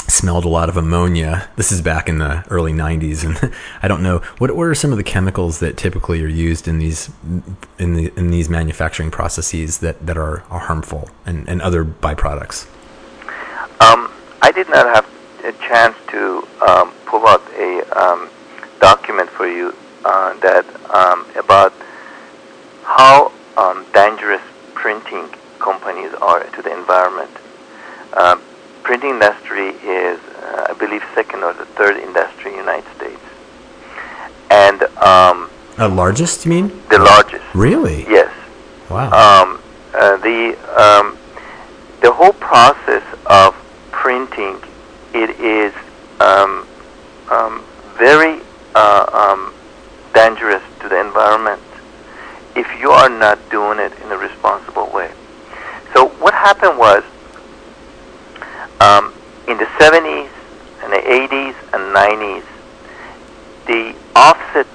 smelled 0.09 0.45
a 0.45 0.49
lot 0.49 0.69
of 0.69 0.77
ammonia. 0.77 1.49
This 1.57 1.73
is 1.73 1.81
back 1.81 2.09
in 2.09 2.19
the 2.19 2.45
early 2.51 2.73
90s 2.73 3.25
and 3.25 3.53
I 3.83 3.89
don't 3.89 4.03
know 4.03 4.19
what 4.39 4.55
what 4.55 4.65
are 4.65 4.75
some 4.75 4.93
of 4.93 4.99
the 4.99 5.05
chemicals 5.05 5.61
that 5.61 5.77
typically 5.77 6.23
are 6.23 6.29
used 6.29 6.69
in 6.69 6.79
these 6.79 7.11
in 7.79 7.95
the 7.95 8.13
in 8.17 8.31
these 8.31 8.49
manufacturing 8.49 9.11
processes 9.11 9.79
that 9.79 10.05
that 10.07 10.19
are, 10.19 10.43
are 10.51 10.61
harmful 10.61 11.09
and, 11.25 11.49
and 11.49 11.63
other 11.63 11.85
byproducts. 11.85 12.67
Um, 13.81 14.11
I 14.43 14.53
did 14.55 14.69
not 14.69 14.87
have 14.95 15.09
a 15.45 15.53
chance 15.53 15.97
to 16.09 16.47
um, 16.67 16.93
pull 17.07 17.27
out 17.27 17.43
a 17.57 17.83
um, 17.99 18.29
document 18.81 19.31
for 19.31 19.47
you 19.47 19.75
uh, 20.05 20.35
that 20.41 20.65
um, 20.95 21.27
about 21.37 21.73
how 22.83 23.33
um, 23.57 23.87
dangerous 23.93 24.43
printing 24.75 25.29
companies 25.59 26.13
are 26.21 26.45
to 26.45 26.63
the 26.63 26.73
environment. 26.73 27.31
Uh, 28.13 28.37
printing 28.83 29.11
industry 29.11 29.71
is, 29.83 30.21
uh, 30.43 30.67
I 30.71 30.75
believe, 30.79 31.03
second 31.15 31.43
or 31.43 31.55
the 31.55 31.65
third 31.65 31.97
industry 31.97 32.51
in 32.51 32.59
the 32.59 32.63
United 32.63 32.97
States, 32.97 33.21
and 34.51 34.83
um, 34.99 35.51
the 35.77 35.89
largest. 35.89 36.45
You 36.45 36.51
mean 36.51 36.83
the 36.91 36.99
largest? 36.99 37.45
Really? 37.55 38.03
Yes. 38.09 38.33
Wow. 38.91 39.07
Um, 39.07 39.61
uh, 39.95 40.17
the 40.19 40.57
um, 40.77 41.17
the 42.03 42.13
whole 42.13 42.35
process 42.35 43.03
of 43.27 43.55
printing 43.91 44.61
it 45.15 45.31
is 45.41 45.73
um, 46.21 46.67
um, 47.31 47.65
very 47.97 48.41
uh, 48.75 49.07
um, 49.13 49.55
dangerous 50.15 50.63
to 50.81 50.89
the 50.89 50.99
environment 50.99 51.61
if 52.57 52.67
you 52.81 52.91
are 52.91 53.09
not 53.09 53.39
doing 53.51 53.79
it 53.79 53.93
in 54.01 54.13
a 54.13 54.17
responsible 54.17 54.89
way. 54.95 55.11
So 55.93 56.09
what 56.23 56.33
happened 56.33 56.79
was 56.79 57.03
um, 58.81 59.13
in 59.49 59.59
the 59.59 59.67
70s 59.79 60.31
and 60.83 60.93
the 60.93 60.99
80s 60.99 61.55
and 61.73 61.95
90s, 61.95 62.45
the 63.67 63.97
offset 64.15 64.67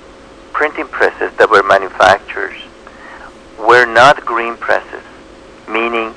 printing 0.51 0.87
presses 0.87 1.31
that 1.37 1.49
were 1.49 1.63
manufactured 1.63 2.55
were 3.57 3.85
not 3.85 4.25
green 4.25 4.57
presses, 4.57 5.03
meaning 5.69 6.15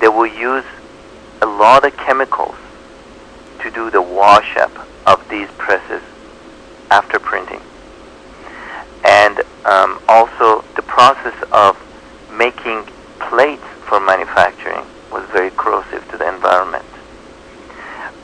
they 0.00 0.08
will 0.08 0.26
use 0.26 0.64
a 1.40 1.46
lot 1.46 1.84
of 1.84 1.96
chemicals 1.96 2.56
to 3.60 3.70
do 3.70 3.90
the 3.90 4.02
wash 4.02 4.56
up 4.56 4.72
of 5.06 5.26
these 5.30 5.48
presses 5.56 6.02
after 6.90 7.18
printing 7.18 7.60
um, 9.64 9.98
also 10.08 10.64
the 10.76 10.82
process 10.82 11.34
of 11.52 11.76
making 12.32 12.84
plates 13.30 13.64
for 13.88 14.00
manufacturing 14.00 14.84
was 15.10 15.28
very 15.30 15.50
corrosive 15.50 16.06
to 16.10 16.18
the 16.18 16.28
environment. 16.28 16.84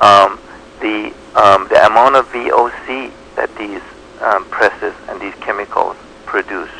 Um, 0.00 0.38
the 0.80 1.12
um, 1.34 1.68
the 1.68 1.86
amount 1.86 2.16
of 2.16 2.26
VOC 2.28 3.12
that 3.36 3.54
these 3.56 3.82
um, 4.20 4.44
presses 4.46 4.94
and 5.08 5.20
these 5.20 5.34
chemicals 5.40 5.96
produce. 6.26 6.70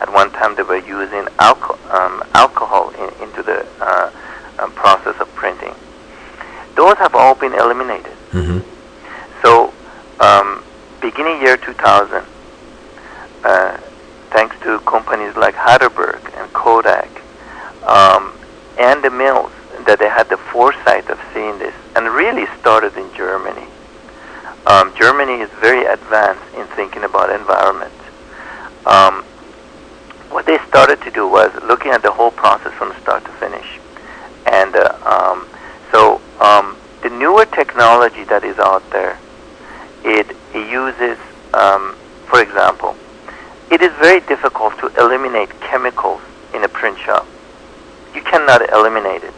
At 0.00 0.12
one 0.12 0.30
time, 0.32 0.56
they 0.56 0.64
were 0.64 0.84
using 0.84 1.24
alco- 1.38 1.78
um, 1.94 2.22
alcohol 2.34 2.90
in, 2.90 3.08
into 3.22 3.42
the 3.42 3.64
uh, 3.80 4.10
um, 4.58 4.72
process 4.72 5.14
of 5.20 5.28
printing. 5.34 5.72
Those 6.74 6.96
have 6.98 7.14
all 7.14 7.34
been 7.36 7.54
eliminated. 7.54 8.12
Mm-hmm. 8.32 8.58
So, 9.42 9.72
beginning 11.04 11.42
year 11.42 11.56
2000, 11.56 12.24
uh, 13.44 13.76
thanks 14.30 14.56
to 14.62 14.80
companies 14.80 15.36
like 15.36 15.53
Heidelberg 15.64 16.20
and 16.36 16.52
Kodak 16.52 17.08
um, 17.88 18.36
and 18.78 19.02
the 19.02 19.08
mills 19.08 19.50
that 19.86 19.98
they 19.98 20.10
had 20.10 20.28
the 20.28 20.36
foresight 20.36 21.08
of 21.08 21.18
seeing 21.32 21.58
this 21.58 21.74
and 21.96 22.06
really 22.10 22.44
started 22.60 22.94
in 22.98 23.08
Germany. 23.14 23.66
Um, 24.66 24.92
Germany 24.94 25.40
is 25.40 25.48
very 25.64 25.86
advanced 25.86 26.44
in 26.54 26.66
thinking 26.76 27.04
about 27.04 27.30
environment. 27.30 27.96
Um, 28.84 29.24
what 30.28 30.44
they 30.44 30.58
started 30.68 31.00
to 31.00 31.10
do 31.10 31.26
was 31.26 31.50
looking 31.64 31.92
at 31.92 32.02
the 32.02 32.12
whole 32.12 32.30
process 32.30 32.74
from 32.74 32.92
start 33.00 33.24
to 33.24 33.32
finish. 33.32 33.80
And 34.44 34.76
uh, 34.76 34.98
um, 35.08 35.48
so 35.90 36.20
um, 36.40 36.76
the 37.02 37.08
newer 37.08 37.46
technology 37.46 38.24
that 38.24 38.44
is 38.44 38.58
out 38.58 38.84
there, 38.90 39.18
it, 40.04 40.36
it 40.52 40.70
uses, 40.70 41.16
um, 41.54 41.96
for 42.28 42.42
example, 42.42 42.96
it 43.70 43.82
is 43.82 43.92
very 43.94 44.20
difficult 44.20 44.78
to 44.78 44.86
eliminate 45.00 45.48
chemicals 45.60 46.20
in 46.54 46.64
a 46.64 46.68
print 46.68 46.98
shop. 46.98 47.26
You 48.14 48.22
cannot 48.22 48.68
eliminate 48.72 49.24
it. 49.24 49.34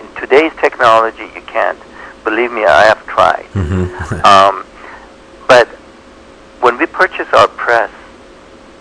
In 0.00 0.14
today's 0.20 0.52
technology, 0.60 1.30
you 1.34 1.42
can't. 1.42 1.78
Believe 2.24 2.50
me, 2.50 2.64
I 2.64 2.84
have 2.84 3.06
tried. 3.06 3.46
Mm-hmm. 3.52 4.14
um, 4.24 4.66
but 5.46 5.68
when 6.60 6.78
we 6.78 6.86
purchased 6.86 7.32
our 7.34 7.48
press, 7.48 7.90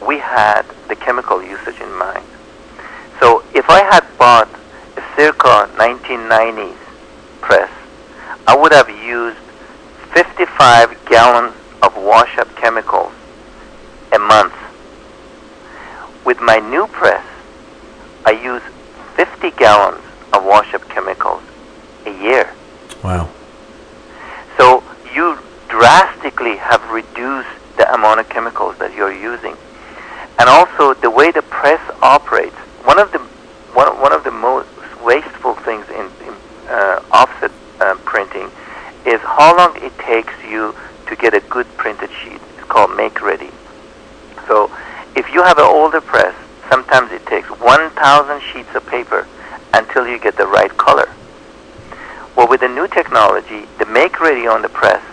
we 0.05 0.17
had 0.17 0.63
the 0.87 0.95
chemical 0.95 1.43
usage 1.43 1.79
in 1.79 1.97
mind. 1.97 2.25
So 3.19 3.43
if 3.53 3.69
I 3.69 3.83
had 3.83 4.03
bought 4.17 4.49
a 4.97 5.03
circa 5.15 5.69
1990s 5.75 6.77
press, 7.41 7.71
I 8.47 8.55
would 8.55 8.71
have 8.71 8.89
used 8.89 9.37
55 10.13 11.05
gallons 11.05 11.53
of 11.81 11.95
wash-up 11.97 12.53
chemicals 12.55 13.13
a 14.11 14.19
month 14.19 14.53
with 16.25 16.41
my 16.41 16.57
new 16.57 16.87
press, 16.87 17.23
I 18.25 18.31
use 18.31 18.61
50 19.15 19.51
gallons 19.51 20.03
of 20.33 20.43
wash-up 20.43 20.87
chemicals 20.89 21.43
a 22.05 22.11
year. 22.21 22.51
Wow. 23.03 23.29
So 24.57 24.83
you 25.13 25.37
drastically 25.69 26.57
have 26.57 26.83
reduced 26.89 27.49
the 27.77 27.93
amount 27.93 28.19
of 28.19 28.29
chemicals 28.29 28.77
that 28.79 28.93
you're 28.95 29.13
using. 29.13 29.55
And 30.39 30.49
also 30.49 30.93
the 30.95 31.09
way 31.09 31.31
the 31.31 31.43
press 31.43 31.79
operates. 32.01 32.55
One 32.83 32.99
of 32.99 33.11
the 33.11 33.19
one, 33.73 33.87
one 34.01 34.13
of 34.13 34.23
the 34.23 34.31
most 34.31 34.69
wasteful 35.03 35.55
things 35.55 35.87
in, 35.89 36.09
in 36.25 36.33
uh, 36.67 37.03
offset 37.11 37.51
uh, 37.79 37.95
printing 38.05 38.49
is 39.05 39.19
how 39.21 39.55
long 39.57 39.75
it 39.83 39.97
takes 39.99 40.33
you 40.49 40.75
to 41.07 41.15
get 41.15 41.33
a 41.33 41.41
good 41.41 41.67
printed 41.77 42.09
sheet. 42.11 42.41
It's 42.57 42.67
called 42.67 42.95
make 42.95 43.21
ready. 43.21 43.51
So 44.47 44.71
if 45.15 45.31
you 45.33 45.43
have 45.43 45.57
an 45.57 45.65
older 45.65 46.01
press, 46.01 46.35
sometimes 46.69 47.11
it 47.11 47.25
takes 47.25 47.47
1,000 47.49 48.41
sheets 48.41 48.73
of 48.75 48.85
paper 48.87 49.27
until 49.73 50.07
you 50.07 50.19
get 50.19 50.35
the 50.37 50.47
right 50.47 50.75
color. 50.77 51.09
Well, 52.35 52.47
with 52.47 52.59
the 52.59 52.67
new 52.67 52.87
technology, 52.87 53.65
the 53.79 53.85
make 53.85 54.19
ready 54.19 54.45
on 54.45 54.61
the 54.61 54.69
press, 54.69 55.03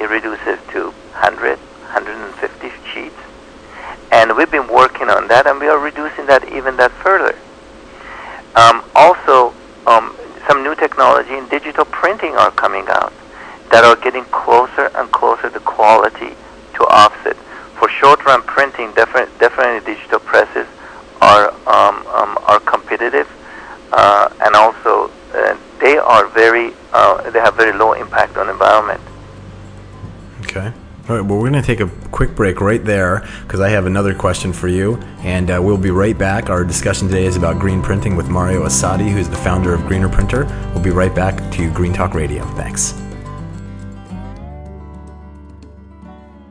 it 0.00 0.10
reduces 0.10 0.58
to 0.72 0.90
100, 0.90 1.58
150 1.58 2.70
sheets. 2.92 3.14
And 4.10 4.36
we've 4.36 4.50
been 4.50 4.68
working 4.68 5.08
on 5.08 5.28
that, 5.28 5.46
and 5.46 5.60
we 5.60 5.68
are 5.68 5.78
reducing 5.78 6.26
that 6.26 6.52
even 6.52 6.76
that 6.76 6.90
further. 6.92 7.38
Um, 8.56 8.82
also, 8.94 9.54
um, 9.86 10.16
some 10.48 10.62
new 10.62 10.74
technology 10.74 11.34
in 11.34 11.48
digital 11.48 11.84
printing 11.84 12.34
are 12.36 12.50
coming 12.50 12.86
out 12.88 13.12
that 13.70 13.84
are 13.84 13.96
getting 13.96 14.24
closer 14.26 14.90
and 14.94 15.10
closer 15.12 15.50
to 15.50 15.60
quality 15.60 16.34
to 16.74 16.82
offset. 16.86 17.36
For 17.78 17.88
short-run 17.88 18.42
printing, 18.42 18.92
definitely, 18.92 19.32
definitely 19.38 19.94
digital 19.94 20.18
presses 20.20 20.66
are 21.20 21.50
um, 21.66 22.06
um, 22.08 22.38
are 22.42 22.60
competitive, 22.60 23.28
uh, 23.92 24.28
and 24.44 24.54
also 24.54 25.10
uh, 25.34 25.56
they 25.80 25.98
are 25.98 26.26
very 26.28 26.72
uh, 26.92 27.30
they 27.30 27.40
have 27.40 27.54
very 27.56 27.76
low 27.76 27.92
impact 27.92 28.36
on 28.36 28.48
environment. 28.48 29.00
Okay. 30.40 30.72
All 31.08 31.14
right, 31.14 31.24
well, 31.24 31.38
we're 31.38 31.50
going 31.50 31.62
to 31.62 31.62
take 31.62 31.78
a 31.78 31.86
quick 32.10 32.34
break 32.34 32.60
right 32.60 32.84
there 32.84 33.24
because 33.44 33.60
I 33.60 33.68
have 33.68 33.86
another 33.86 34.12
question 34.12 34.52
for 34.52 34.66
you, 34.66 34.96
and 35.20 35.48
uh, 35.48 35.60
we'll 35.62 35.78
be 35.78 35.92
right 35.92 36.18
back. 36.18 36.50
Our 36.50 36.64
discussion 36.64 37.06
today 37.06 37.26
is 37.26 37.36
about 37.36 37.60
green 37.60 37.80
printing 37.80 38.16
with 38.16 38.28
Mario 38.28 38.64
Assadi, 38.64 39.08
who's 39.08 39.28
the 39.28 39.36
founder 39.36 39.72
of 39.72 39.86
Greener 39.86 40.08
Printer. 40.08 40.46
We'll 40.74 40.82
be 40.82 40.90
right 40.90 41.14
back 41.14 41.52
to 41.52 41.70
Green 41.70 41.92
Talk 41.92 42.14
Radio. 42.14 42.44
Thanks. 42.56 43.05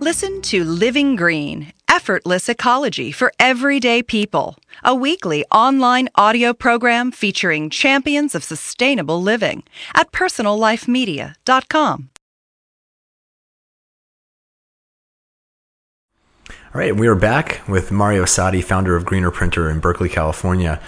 Listen 0.05 0.33
to 0.43 0.63
Living 0.63 1.15
Green 1.15 1.73
Effortless 1.89 2.47
Ecology 2.47 3.11
for 3.11 3.33
Everyday 3.39 4.03
People, 4.03 4.55
a 4.83 4.93
weekly 4.93 5.43
online 5.49 6.09
audio 6.13 6.53
program 6.53 7.11
featuring 7.11 7.71
champions 7.71 8.35
of 8.35 8.43
sustainable 8.43 9.19
living 9.19 9.63
at 9.95 10.11
personallifemedia.com. 10.11 12.09
All 16.75 16.81
right, 16.81 16.93
we 16.93 17.07
are 17.07 17.15
back 17.15 17.61
with 17.69 17.89
Mario 17.89 18.23
Assadi, 18.25 18.61
founder 18.61 18.97
of 18.97 19.05
Greener 19.05 19.31
Printer 19.31 19.69
in 19.69 19.79
Berkeley, 19.79 20.09
California. 20.09 20.81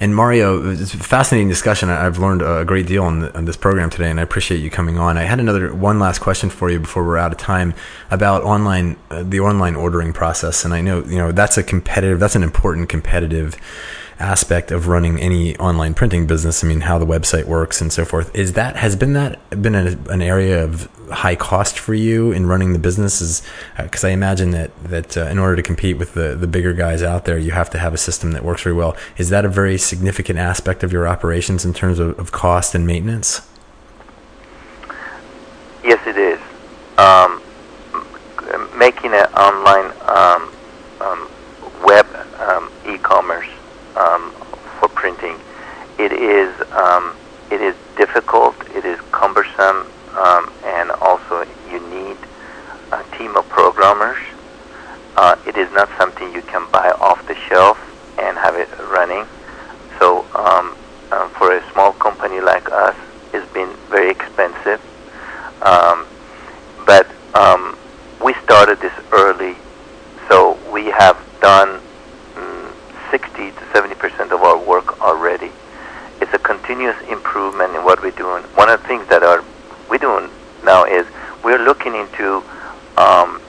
And 0.00 0.16
Mario, 0.16 0.70
it's 0.70 0.94
a 0.94 0.96
fascinating 0.96 1.50
discussion. 1.50 1.90
I've 1.90 2.16
learned 2.16 2.40
a 2.40 2.64
great 2.64 2.86
deal 2.86 3.04
on, 3.04 3.20
the, 3.20 3.36
on, 3.36 3.44
this 3.44 3.58
program 3.58 3.90
today, 3.90 4.08
and 4.08 4.18
I 4.18 4.22
appreciate 4.22 4.62
you 4.62 4.70
coming 4.70 4.96
on. 4.96 5.18
I 5.18 5.24
had 5.24 5.40
another 5.40 5.74
one 5.74 5.98
last 5.98 6.20
question 6.20 6.48
for 6.48 6.70
you 6.70 6.80
before 6.80 7.04
we're 7.04 7.18
out 7.18 7.30
of 7.30 7.36
time 7.36 7.74
about 8.10 8.42
online, 8.42 8.96
uh, 9.10 9.22
the 9.22 9.40
online 9.40 9.76
ordering 9.76 10.14
process. 10.14 10.64
And 10.64 10.72
I 10.72 10.80
know 10.80 11.04
you 11.04 11.18
know 11.18 11.30
that's 11.30 11.58
a 11.58 11.62
competitive, 11.62 12.20
that's 12.20 12.36
an 12.36 12.42
important 12.42 12.88
competitive 12.88 13.54
aspect 14.18 14.70
of 14.70 14.88
running 14.88 15.18
any 15.20 15.56
online 15.58 15.94
printing 15.94 16.26
business. 16.26 16.62
I 16.62 16.66
mean, 16.66 16.82
how 16.82 16.98
the 16.98 17.06
website 17.06 17.44
works 17.44 17.80
and 17.80 17.92
so 17.92 18.04
forth. 18.04 18.34
Is 18.34 18.52
that 18.54 18.76
has 18.76 18.96
been 18.96 19.12
that 19.14 19.62
been 19.62 19.74
a, 19.74 19.96
an 20.10 20.22
area 20.22 20.62
of 20.62 20.88
high 21.10 21.36
cost 21.36 21.78
for 21.78 21.94
you 21.94 22.32
in 22.32 22.46
running 22.46 22.72
the 22.72 22.78
business? 22.78 23.20
Is 23.20 23.42
because 23.76 24.04
uh, 24.04 24.08
I 24.08 24.10
imagine 24.10 24.50
that 24.52 24.70
that 24.84 25.16
uh, 25.16 25.26
in 25.26 25.38
order 25.38 25.56
to 25.56 25.62
compete 25.62 25.98
with 25.98 26.14
the 26.14 26.34
the 26.34 26.46
bigger 26.46 26.72
guys 26.72 27.02
out 27.02 27.24
there, 27.24 27.38
you 27.38 27.52
have 27.52 27.70
to 27.70 27.78
have 27.78 27.94
a 27.94 27.98
system 27.98 28.32
that 28.32 28.44
works 28.44 28.62
very 28.62 28.74
well. 28.74 28.96
Is 29.16 29.30
that 29.30 29.44
a 29.44 29.48
very 29.48 29.78
significant 29.78 30.38
aspect 30.38 30.82
of 30.82 30.92
your 30.92 31.06
operations 31.08 31.64
in 31.64 31.72
terms 31.72 31.98
of, 31.98 32.18
of 32.18 32.32
cost 32.32 32.74
and 32.74 32.86
maintenance? 32.86 33.48
Yes, 35.82 36.06
it 36.06 36.16
is. 36.16 36.40
Um, 36.96 37.42
making 38.76 39.12
an 39.12 39.26
online 39.34 39.92
um, 40.08 40.50
um, 41.00 41.28
web 41.84 42.06
um, 42.38 42.70
e-commerce. 42.86 43.48
It 45.98 46.12
is 46.12 46.54
um, 46.72 47.14
it 47.50 47.60
is 47.60 47.74
difficult. 47.96 48.54
It 48.74 48.84
is 48.84 48.98
cumbersome, 49.12 49.86
um, 50.16 50.52
and 50.64 50.90
also 51.00 51.44
you 51.70 51.78
need 51.90 52.16
a 52.92 53.02
team 53.16 53.36
of 53.36 53.48
programmers. 53.48 54.18
Uh, 55.16 55.36
it 55.46 55.56
is 55.56 55.68
not 55.72 55.88
something 55.98 56.32
you 56.34 56.42
can 56.42 56.66
buy 56.72 56.90
off 57.00 57.18
the 57.28 57.36
shelf 57.48 57.78
and 58.18 58.36
have 58.38 58.56
it 58.56 58.68
running. 58.90 59.24
So 60.00 60.26
um, 60.34 60.74
um, 61.12 61.30
for 61.38 61.56
a 61.56 61.62
small 61.72 61.92
company 61.92 62.40
like 62.40 62.66
us, 62.72 62.96
it's 63.32 63.52
been 63.54 63.72
very 63.90 64.10
expensive. 64.10 64.80
Um, 65.62 66.06
but 66.86 67.06
um, 67.34 67.76
we 68.22 68.34
started 68.42 68.80
this 68.80 68.92
early, 69.12 69.54
so 70.28 70.58
we 70.72 70.90
have 70.98 71.16
done 71.40 71.80
60 73.14 73.52
to 73.52 73.62
70 73.72 73.94
percent 73.94 74.32
of 74.32 74.42
our 74.42 74.58
work 74.58 75.00
already. 75.00 75.50
It's 76.20 76.34
a 76.34 76.38
continuous 76.54 76.96
improvement 77.08 77.74
in 77.74 77.82
what 77.84 78.00
we're 78.00 78.12
doing. 78.12 78.42
One 78.54 78.68
of 78.70 78.80
the 78.80 78.86
things 78.86 79.06
that 79.08 79.22
are 79.24 79.44
we're 79.90 79.98
doing 79.98 80.30
now 80.62 80.84
is 80.84 81.04
we're 81.42 81.58
looking 81.58 81.94
into 81.94 82.36
um, 82.96 83.40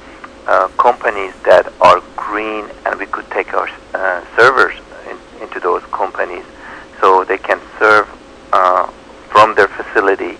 uh, 0.48 0.68
companies 0.80 1.34
that 1.44 1.72
are 1.82 2.02
green, 2.16 2.66
and 2.86 3.00
we 3.00 3.06
could 3.06 3.30
take 3.30 3.54
our 3.54 3.70
uh, 3.94 4.26
servers 4.36 4.76
in, 5.10 5.18
into 5.44 5.60
those 5.60 5.84
companies 5.92 6.44
so 7.00 7.24
they 7.24 7.38
can 7.38 7.62
serve 7.78 8.08
uh, 8.54 8.88
from 9.30 9.54
their 9.54 9.68
facility 9.68 10.38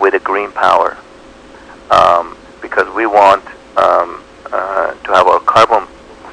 with 0.00 0.14
a 0.14 0.20
green 0.20 0.52
power. 0.52 0.96
Um, 1.90 2.36
because 2.62 2.88
we 2.94 3.06
want 3.06 3.44
um, 3.76 4.22
uh, 4.52 4.94
to 4.94 5.08
have 5.12 5.26
our 5.26 5.40
carbon 5.40 5.86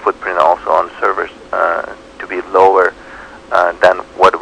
footprint 0.04 0.38
also 0.38 0.70
on 0.70 0.92
servers 1.00 1.32
uh, 1.52 1.96
to 2.20 2.28
be 2.28 2.42
lower 2.50 2.93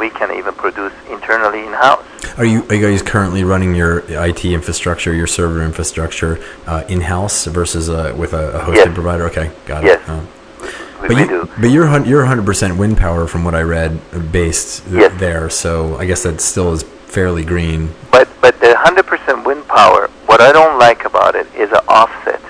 we 0.01 0.09
can 0.09 0.35
even 0.35 0.53
produce 0.55 0.93
internally 1.11 1.59
in 1.59 1.73
house. 1.73 2.03
Are 2.39 2.43
you 2.43 2.63
are 2.69 2.75
you 2.75 2.89
guys 2.89 3.03
currently 3.03 3.43
running 3.43 3.75
your 3.75 3.99
IT 4.09 4.43
infrastructure, 4.43 5.13
your 5.13 5.27
server 5.27 5.61
infrastructure 5.61 6.43
uh, 6.65 6.83
in 6.89 7.01
house 7.01 7.45
versus 7.45 7.87
uh, 7.87 8.13
with 8.17 8.33
a, 8.33 8.57
a 8.57 8.59
hosted 8.61 8.87
yes. 8.87 8.93
provider? 8.95 9.25
Okay, 9.27 9.51
got 9.67 9.83
yes. 9.83 10.01
it. 10.01 10.09
Uh, 10.09 10.25
we, 11.01 11.07
but 11.07 11.15
we 11.17 11.21
you, 11.21 11.27
do. 11.27 11.49
but 11.61 11.67
you're 11.67 11.87
you're 12.03 12.21
100 12.21 12.45
percent 12.45 12.77
wind 12.79 12.97
power 12.97 13.27
from 13.27 13.43
what 13.43 13.53
I 13.53 13.61
read 13.61 14.01
uh, 14.11 14.19
based 14.19 14.83
yes. 14.89 15.13
there. 15.19 15.51
So 15.51 15.95
I 15.97 16.05
guess 16.07 16.23
that 16.23 16.41
still 16.41 16.73
is 16.73 16.81
fairly 16.81 17.45
green. 17.45 17.93
But 18.09 18.27
but 18.41 18.59
the 18.59 18.73
100% 18.73 19.45
wind 19.45 19.67
power, 19.67 20.07
what 20.25 20.41
I 20.41 20.51
don't 20.51 20.79
like 20.79 21.05
about 21.05 21.35
it 21.35 21.45
is 21.53 21.69
an 21.71 21.85
offset. 21.87 22.41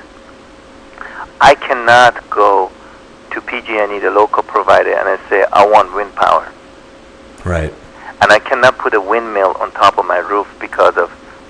I 1.42 1.56
cannot 1.56 2.14
go 2.30 2.72
to 3.32 3.42
PG&E, 3.42 4.00
the 4.00 4.12
local 4.12 4.44
provider, 4.44 4.94
and 4.94 5.10
I 5.10 5.18
say 5.28 5.44
I 5.52 5.66
want 5.66 5.94
wind 5.94 6.16
power. 6.16 6.50
Right. 7.46 7.74
And 8.22 8.32
I 8.32 8.40
cannot 8.40 8.78
put 8.78 8.94
a 8.94 9.02
windmill 9.02 9.56
on 9.60 9.72
top 9.72 9.98
of 9.98 10.06
my 10.06 10.20
roof 10.20 10.48
because 10.60 10.96
of 10.98 11.10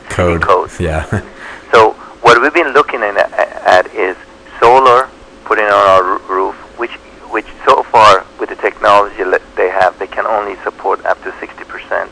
code. 0.09 0.41
code. 0.41 0.71
Yeah. 0.79 1.05
so 1.71 1.91
what 2.21 2.41
we've 2.41 2.53
been 2.53 2.73
looking 2.73 3.01
at, 3.01 3.17
at 3.17 3.93
is 3.93 4.15
solar 4.59 5.09
putting 5.45 5.65
on 5.65 5.73
our 5.73 6.17
roof, 6.29 6.55
which 6.79 6.91
which 7.31 7.47
so 7.65 7.83
far 7.83 8.25
with 8.39 8.49
the 8.49 8.55
technology 8.55 9.23
they 9.55 9.69
have, 9.69 9.97
they 9.99 10.07
can 10.07 10.25
only 10.25 10.55
support 10.63 11.05
up 11.05 11.21
to 11.23 11.33
60 11.39 11.63
percent. 11.65 12.11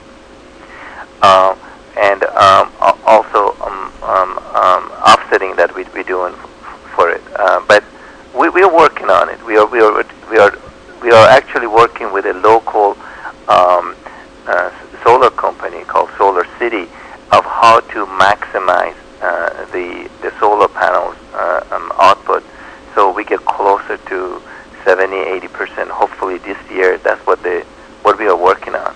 Uh, 1.22 1.56
and 1.98 2.24
um, 2.24 2.72
also 3.06 3.56
um, 3.62 3.92
um, 4.04 4.38
um, 4.56 4.92
offsetting 5.04 5.56
that 5.56 5.74
we, 5.76 5.84
we're 5.94 6.04
doing 6.04 6.34
for 6.96 7.10
it. 7.10 7.22
Uh, 7.36 7.62
but 7.68 7.84
we, 8.34 8.50
we 8.50 8.62
are 8.62 8.74
working 8.74 9.10
on 9.10 9.30
it. 9.30 9.44
We 9.46 9.58
are 9.58 9.66
we 9.66 9.82
are 9.82 10.06
we 10.30 10.38
are 10.38 10.58
we 11.02 11.12
are 11.12 11.28
actually 11.28 11.68
working 11.68 12.12
with 12.14 12.26
a 12.26 12.34
local 12.34 12.98
um, 13.50 13.96
uh, 14.48 14.72
solar 15.04 15.30
company 15.32 15.84
called 15.84 16.10
Solar 16.18 16.46
City 16.58 16.84
of 17.32 17.44
how 17.46 17.80
to 17.94 18.06
maximize 18.06 18.96
uh, 19.22 19.66
the 19.72 20.10
the 20.22 20.32
solar 20.40 20.68
panels 20.68 21.16
uh, 21.34 21.62
um, 21.72 21.92
output, 22.00 22.44
so 22.96 23.12
we 23.12 23.24
get 23.26 23.40
closer 23.46 23.98
to 23.98 24.42
70, 24.86 25.16
80 25.16 25.48
percent. 25.50 25.90
Hopefully 25.90 26.38
this 26.38 26.58
year, 26.72 26.98
that's 27.00 27.26
what 27.28 27.42
the 27.44 27.66
what 28.04 28.18
we 28.18 28.28
are 28.28 28.38
working 28.38 28.76
on. 28.76 28.96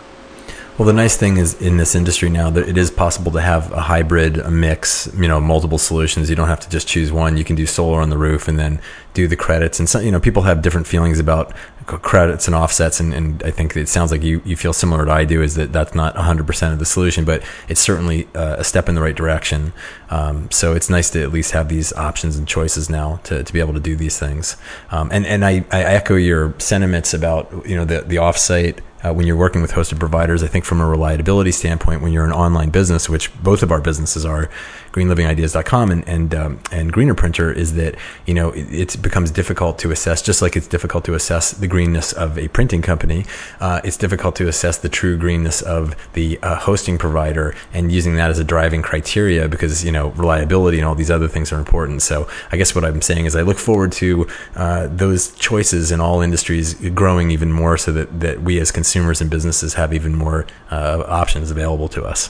Well, 0.76 0.88
the 0.88 0.94
nice 0.94 1.16
thing 1.16 1.38
is 1.38 1.62
in 1.62 1.78
this 1.78 1.94
industry 1.94 2.30
now 2.30 2.50
that 2.50 2.68
it 2.68 2.80
is 2.80 2.90
possible 2.90 3.32
to 3.34 3.42
have 3.42 3.72
a 3.72 3.82
hybrid, 3.82 4.40
a 4.40 4.50
mix, 4.50 5.08
you 5.16 5.28
know, 5.28 5.40
multiple 5.40 5.78
solutions. 5.78 6.32
You 6.32 6.36
don't 6.36 6.48
have 6.48 6.62
to 6.62 6.70
just 6.70 6.88
choose 6.88 7.12
one. 7.12 7.38
You 7.38 7.44
can 7.44 7.56
do 7.56 7.68
solar 7.68 8.02
on 8.02 8.10
the 8.10 8.18
roof 8.18 8.48
and 8.48 8.58
then 8.58 8.82
do 9.14 9.28
the 9.28 9.36
credits. 9.36 9.78
And 9.78 9.88
so, 9.88 10.00
you 10.00 10.12
know, 10.12 10.20
people 10.20 10.42
have 10.42 10.64
different 10.64 10.88
feelings 10.88 11.20
about 11.20 11.54
credits 11.86 12.48
and 12.48 12.56
offsets. 12.56 13.00
And, 13.00 13.14
and 13.14 13.44
I 13.44 13.52
think 13.52 13.78
it 13.78 13.88
sounds 13.88 14.10
like 14.10 14.24
you, 14.24 14.42
you 14.46 14.56
feel 14.56 14.74
similar 14.74 15.06
to 15.06 15.12
I 15.12 15.26
do 15.26 15.44
is 15.44 15.54
that 15.56 15.72
that's 15.72 15.94
not 15.94 16.16
100% 16.16 16.74
of 16.74 16.80
the 16.80 16.86
solution, 16.86 17.24
but 17.24 17.44
it's 17.68 17.82
certainly 17.82 18.28
uh, 18.34 18.56
a 18.58 18.64
step 18.64 18.90
in 18.90 18.96
the 18.96 19.02
right 19.02 19.16
direction. 19.16 19.74
Um, 20.10 20.50
so 20.50 20.74
it's 20.74 20.90
nice 20.90 21.12
to 21.12 21.22
at 21.22 21.32
least 21.32 21.52
have 21.52 21.70
these 21.70 21.94
options 21.94 22.36
and 22.36 22.48
choices 22.48 22.90
now 22.90 23.18
to, 23.26 23.44
to 23.44 23.54
be 23.54 23.60
able 23.60 23.74
to 23.74 23.80
do 23.80 23.96
these 23.96 24.18
things. 24.18 24.58
Um, 24.90 25.10
and, 25.12 25.24
and 25.28 25.46
I, 25.46 25.66
I 25.72 25.84
echo 25.84 26.16
your 26.16 26.60
sentiments 26.60 27.14
about, 27.14 27.68
you 27.68 27.76
know, 27.76 27.86
the, 27.86 28.02
the 28.02 28.16
offsite 28.16 28.80
uh, 29.04 29.14
when 29.14 29.28
you're 29.28 29.36
working 29.36 29.62
with 29.62 29.72
hosted 29.72 30.00
providers. 30.00 30.44
I 30.44 30.48
think 30.48 30.66
from 30.66 30.80
a 30.80 30.88
reliability 30.88 31.52
standpoint, 31.52 32.02
when 32.02 32.14
you're 32.14 32.26
an 32.26 32.32
online 32.32 32.70
business, 32.70 33.10
which 33.10 33.32
both 33.44 33.64
of 33.64 33.72
our 33.72 33.82
businesses 33.82 34.26
are, 34.26 34.50
greenlivingideas.com 34.92 35.92
and 35.92 36.08
and 36.08 36.36
um, 36.36 36.60
and 36.72 36.94
Greener 36.94 37.16
Printer, 37.16 37.52
is 37.52 37.76
that 37.76 37.96
you 38.26 38.34
know 38.34 38.52
it, 38.52 38.72
it, 38.72 39.02
becomes 39.02 39.32
difficult 39.32 39.80
to 39.80 39.92
assess, 39.92 40.22
just 40.22 40.42
like 40.42 40.56
it's 40.56 40.68
difficult 40.68 41.04
to 41.06 41.14
assess 41.14 41.52
the 41.52 41.68
greenness 41.68 42.14
of 42.14 42.38
a 42.38 42.48
printing 42.50 42.82
company. 42.82 43.26
Uh, 43.60 43.82
it's 43.84 43.98
difficult 43.98 44.36
to 44.38 44.48
assess 44.48 44.78
the 44.78 44.90
true 44.90 45.18
greenness 45.18 45.62
of 45.62 45.96
the 46.14 46.40
uh, 46.42 46.56
hosting 46.56 46.98
provider, 46.98 47.56
and 47.74 47.92
using 47.92 48.16
that 48.16 48.30
as 48.30 48.40
a 48.40 48.44
driving 48.44 48.82
criteria 48.82 49.50
because 49.50 49.84
you 49.84 49.92
know 49.92 50.10
reliability 50.10 50.78
and 50.78 50.88
all 50.88 50.96
these 50.96 51.12
other 51.12 51.28
things 51.28 51.52
are 51.52 51.60
important. 51.60 52.02
So 52.02 52.28
I 52.52 52.58
guess 52.58 52.74
what 52.74 52.86
I'm 52.86 53.02
saying 53.02 53.26
is 53.26 53.36
I 53.36 53.42
look 53.42 53.58
forward 53.58 53.92
to 53.94 54.28
uh, 54.56 54.88
those 54.88 55.34
choices 55.36 55.92
in 55.92 56.00
all 56.00 56.22
industries 56.22 56.76
growing 56.92 57.32
even 57.32 57.52
more, 57.52 57.78
so 57.78 57.92
that 57.92 58.20
that 58.22 58.42
we 58.42 58.60
as 58.60 58.72
consumers 58.72 58.93
and 59.22 59.30
businesses 59.30 59.74
have 59.74 59.94
even 59.94 60.16
more 60.16 60.46
uh, 60.72 61.04
options 61.08 61.52
available 61.52 61.88
to 61.90 62.04
us. 62.04 62.30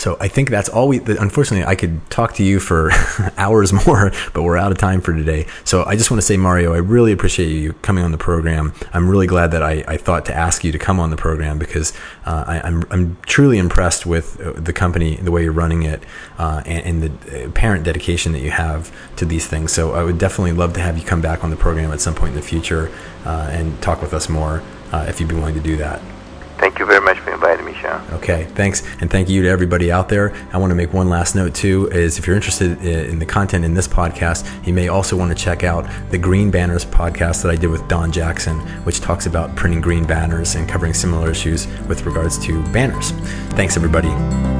So 0.00 0.16
I 0.18 0.28
think 0.28 0.48
that's 0.48 0.70
all 0.70 0.88
we. 0.88 0.98
Unfortunately, 0.98 1.66
I 1.66 1.74
could 1.74 2.08
talk 2.10 2.32
to 2.34 2.42
you 2.42 2.58
for 2.58 2.90
hours 3.36 3.70
more, 3.86 4.12
but 4.32 4.42
we're 4.42 4.56
out 4.56 4.72
of 4.72 4.78
time 4.78 5.02
for 5.02 5.12
today. 5.12 5.46
So 5.64 5.84
I 5.84 5.94
just 5.94 6.10
want 6.10 6.22
to 6.22 6.26
say, 6.26 6.38
Mario, 6.38 6.72
I 6.72 6.78
really 6.78 7.12
appreciate 7.12 7.50
you 7.50 7.74
coming 7.74 8.02
on 8.02 8.10
the 8.10 8.16
program. 8.16 8.72
I'm 8.94 9.10
really 9.10 9.26
glad 9.26 9.50
that 9.50 9.62
I, 9.62 9.84
I 9.86 9.98
thought 9.98 10.24
to 10.26 10.34
ask 10.34 10.64
you 10.64 10.72
to 10.72 10.78
come 10.78 10.98
on 10.98 11.10
the 11.10 11.18
program 11.18 11.58
because 11.58 11.92
uh, 12.24 12.44
I, 12.46 12.66
am 12.66 12.82
I'm, 12.84 12.86
I'm 12.90 13.18
truly 13.26 13.58
impressed 13.58 14.06
with 14.06 14.40
uh, 14.40 14.52
the 14.52 14.72
company, 14.72 15.16
the 15.16 15.30
way 15.30 15.42
you're 15.42 15.52
running 15.52 15.82
it, 15.82 16.02
uh, 16.38 16.62
and, 16.64 17.02
and, 17.02 17.02
the 17.02 17.44
apparent 17.44 17.84
dedication 17.84 18.32
that 18.32 18.40
you 18.40 18.50
have 18.50 18.90
to 19.16 19.26
these 19.26 19.46
things. 19.46 19.70
So 19.70 19.92
I 19.92 20.02
would 20.02 20.16
definitely 20.16 20.52
love 20.52 20.72
to 20.74 20.80
have 20.80 20.96
you 20.96 21.04
come 21.04 21.20
back 21.20 21.44
on 21.44 21.50
the 21.50 21.56
program 21.56 21.92
at 21.92 22.00
some 22.00 22.14
point 22.14 22.30
in 22.30 22.36
the 22.36 22.46
future 22.46 22.90
uh, 23.26 23.48
and 23.50 23.80
talk 23.82 24.00
with 24.00 24.14
us 24.14 24.30
more 24.30 24.62
uh, 24.92 25.04
if 25.08 25.20
you'd 25.20 25.28
be 25.28 25.34
willing 25.34 25.54
to 25.54 25.60
do 25.60 25.76
that. 25.76 26.00
Thank 26.60 26.78
you 26.78 26.84
very 26.84 27.00
much 27.00 27.18
for 27.18 27.32
inviting 27.32 27.64
me, 27.64 27.72
Sean. 27.72 28.06
Okay, 28.12 28.44
thanks. 28.54 28.82
And 29.00 29.10
thank 29.10 29.30
you 29.30 29.40
to 29.42 29.48
everybody 29.48 29.90
out 29.90 30.10
there. 30.10 30.34
I 30.52 30.58
want 30.58 30.70
to 30.70 30.74
make 30.74 30.92
one 30.92 31.08
last 31.08 31.34
note, 31.34 31.54
too, 31.54 31.88
is 31.88 32.18
if 32.18 32.26
you're 32.26 32.36
interested 32.36 32.84
in 32.84 33.18
the 33.18 33.24
content 33.24 33.64
in 33.64 33.72
this 33.72 33.88
podcast, 33.88 34.46
you 34.66 34.74
may 34.74 34.88
also 34.88 35.16
want 35.16 35.36
to 35.36 35.44
check 35.44 35.64
out 35.64 35.88
the 36.10 36.18
Green 36.18 36.50
Banners 36.50 36.84
podcast 36.84 37.42
that 37.42 37.50
I 37.50 37.56
did 37.56 37.70
with 37.70 37.88
Don 37.88 38.12
Jackson, 38.12 38.60
which 38.84 39.00
talks 39.00 39.24
about 39.24 39.56
printing 39.56 39.80
green 39.80 40.04
banners 40.04 40.54
and 40.54 40.68
covering 40.68 40.92
similar 40.92 41.30
issues 41.30 41.66
with 41.88 42.04
regards 42.04 42.36
to 42.44 42.62
banners. 42.72 43.12
Thanks, 43.56 43.78
everybody. 43.78 44.59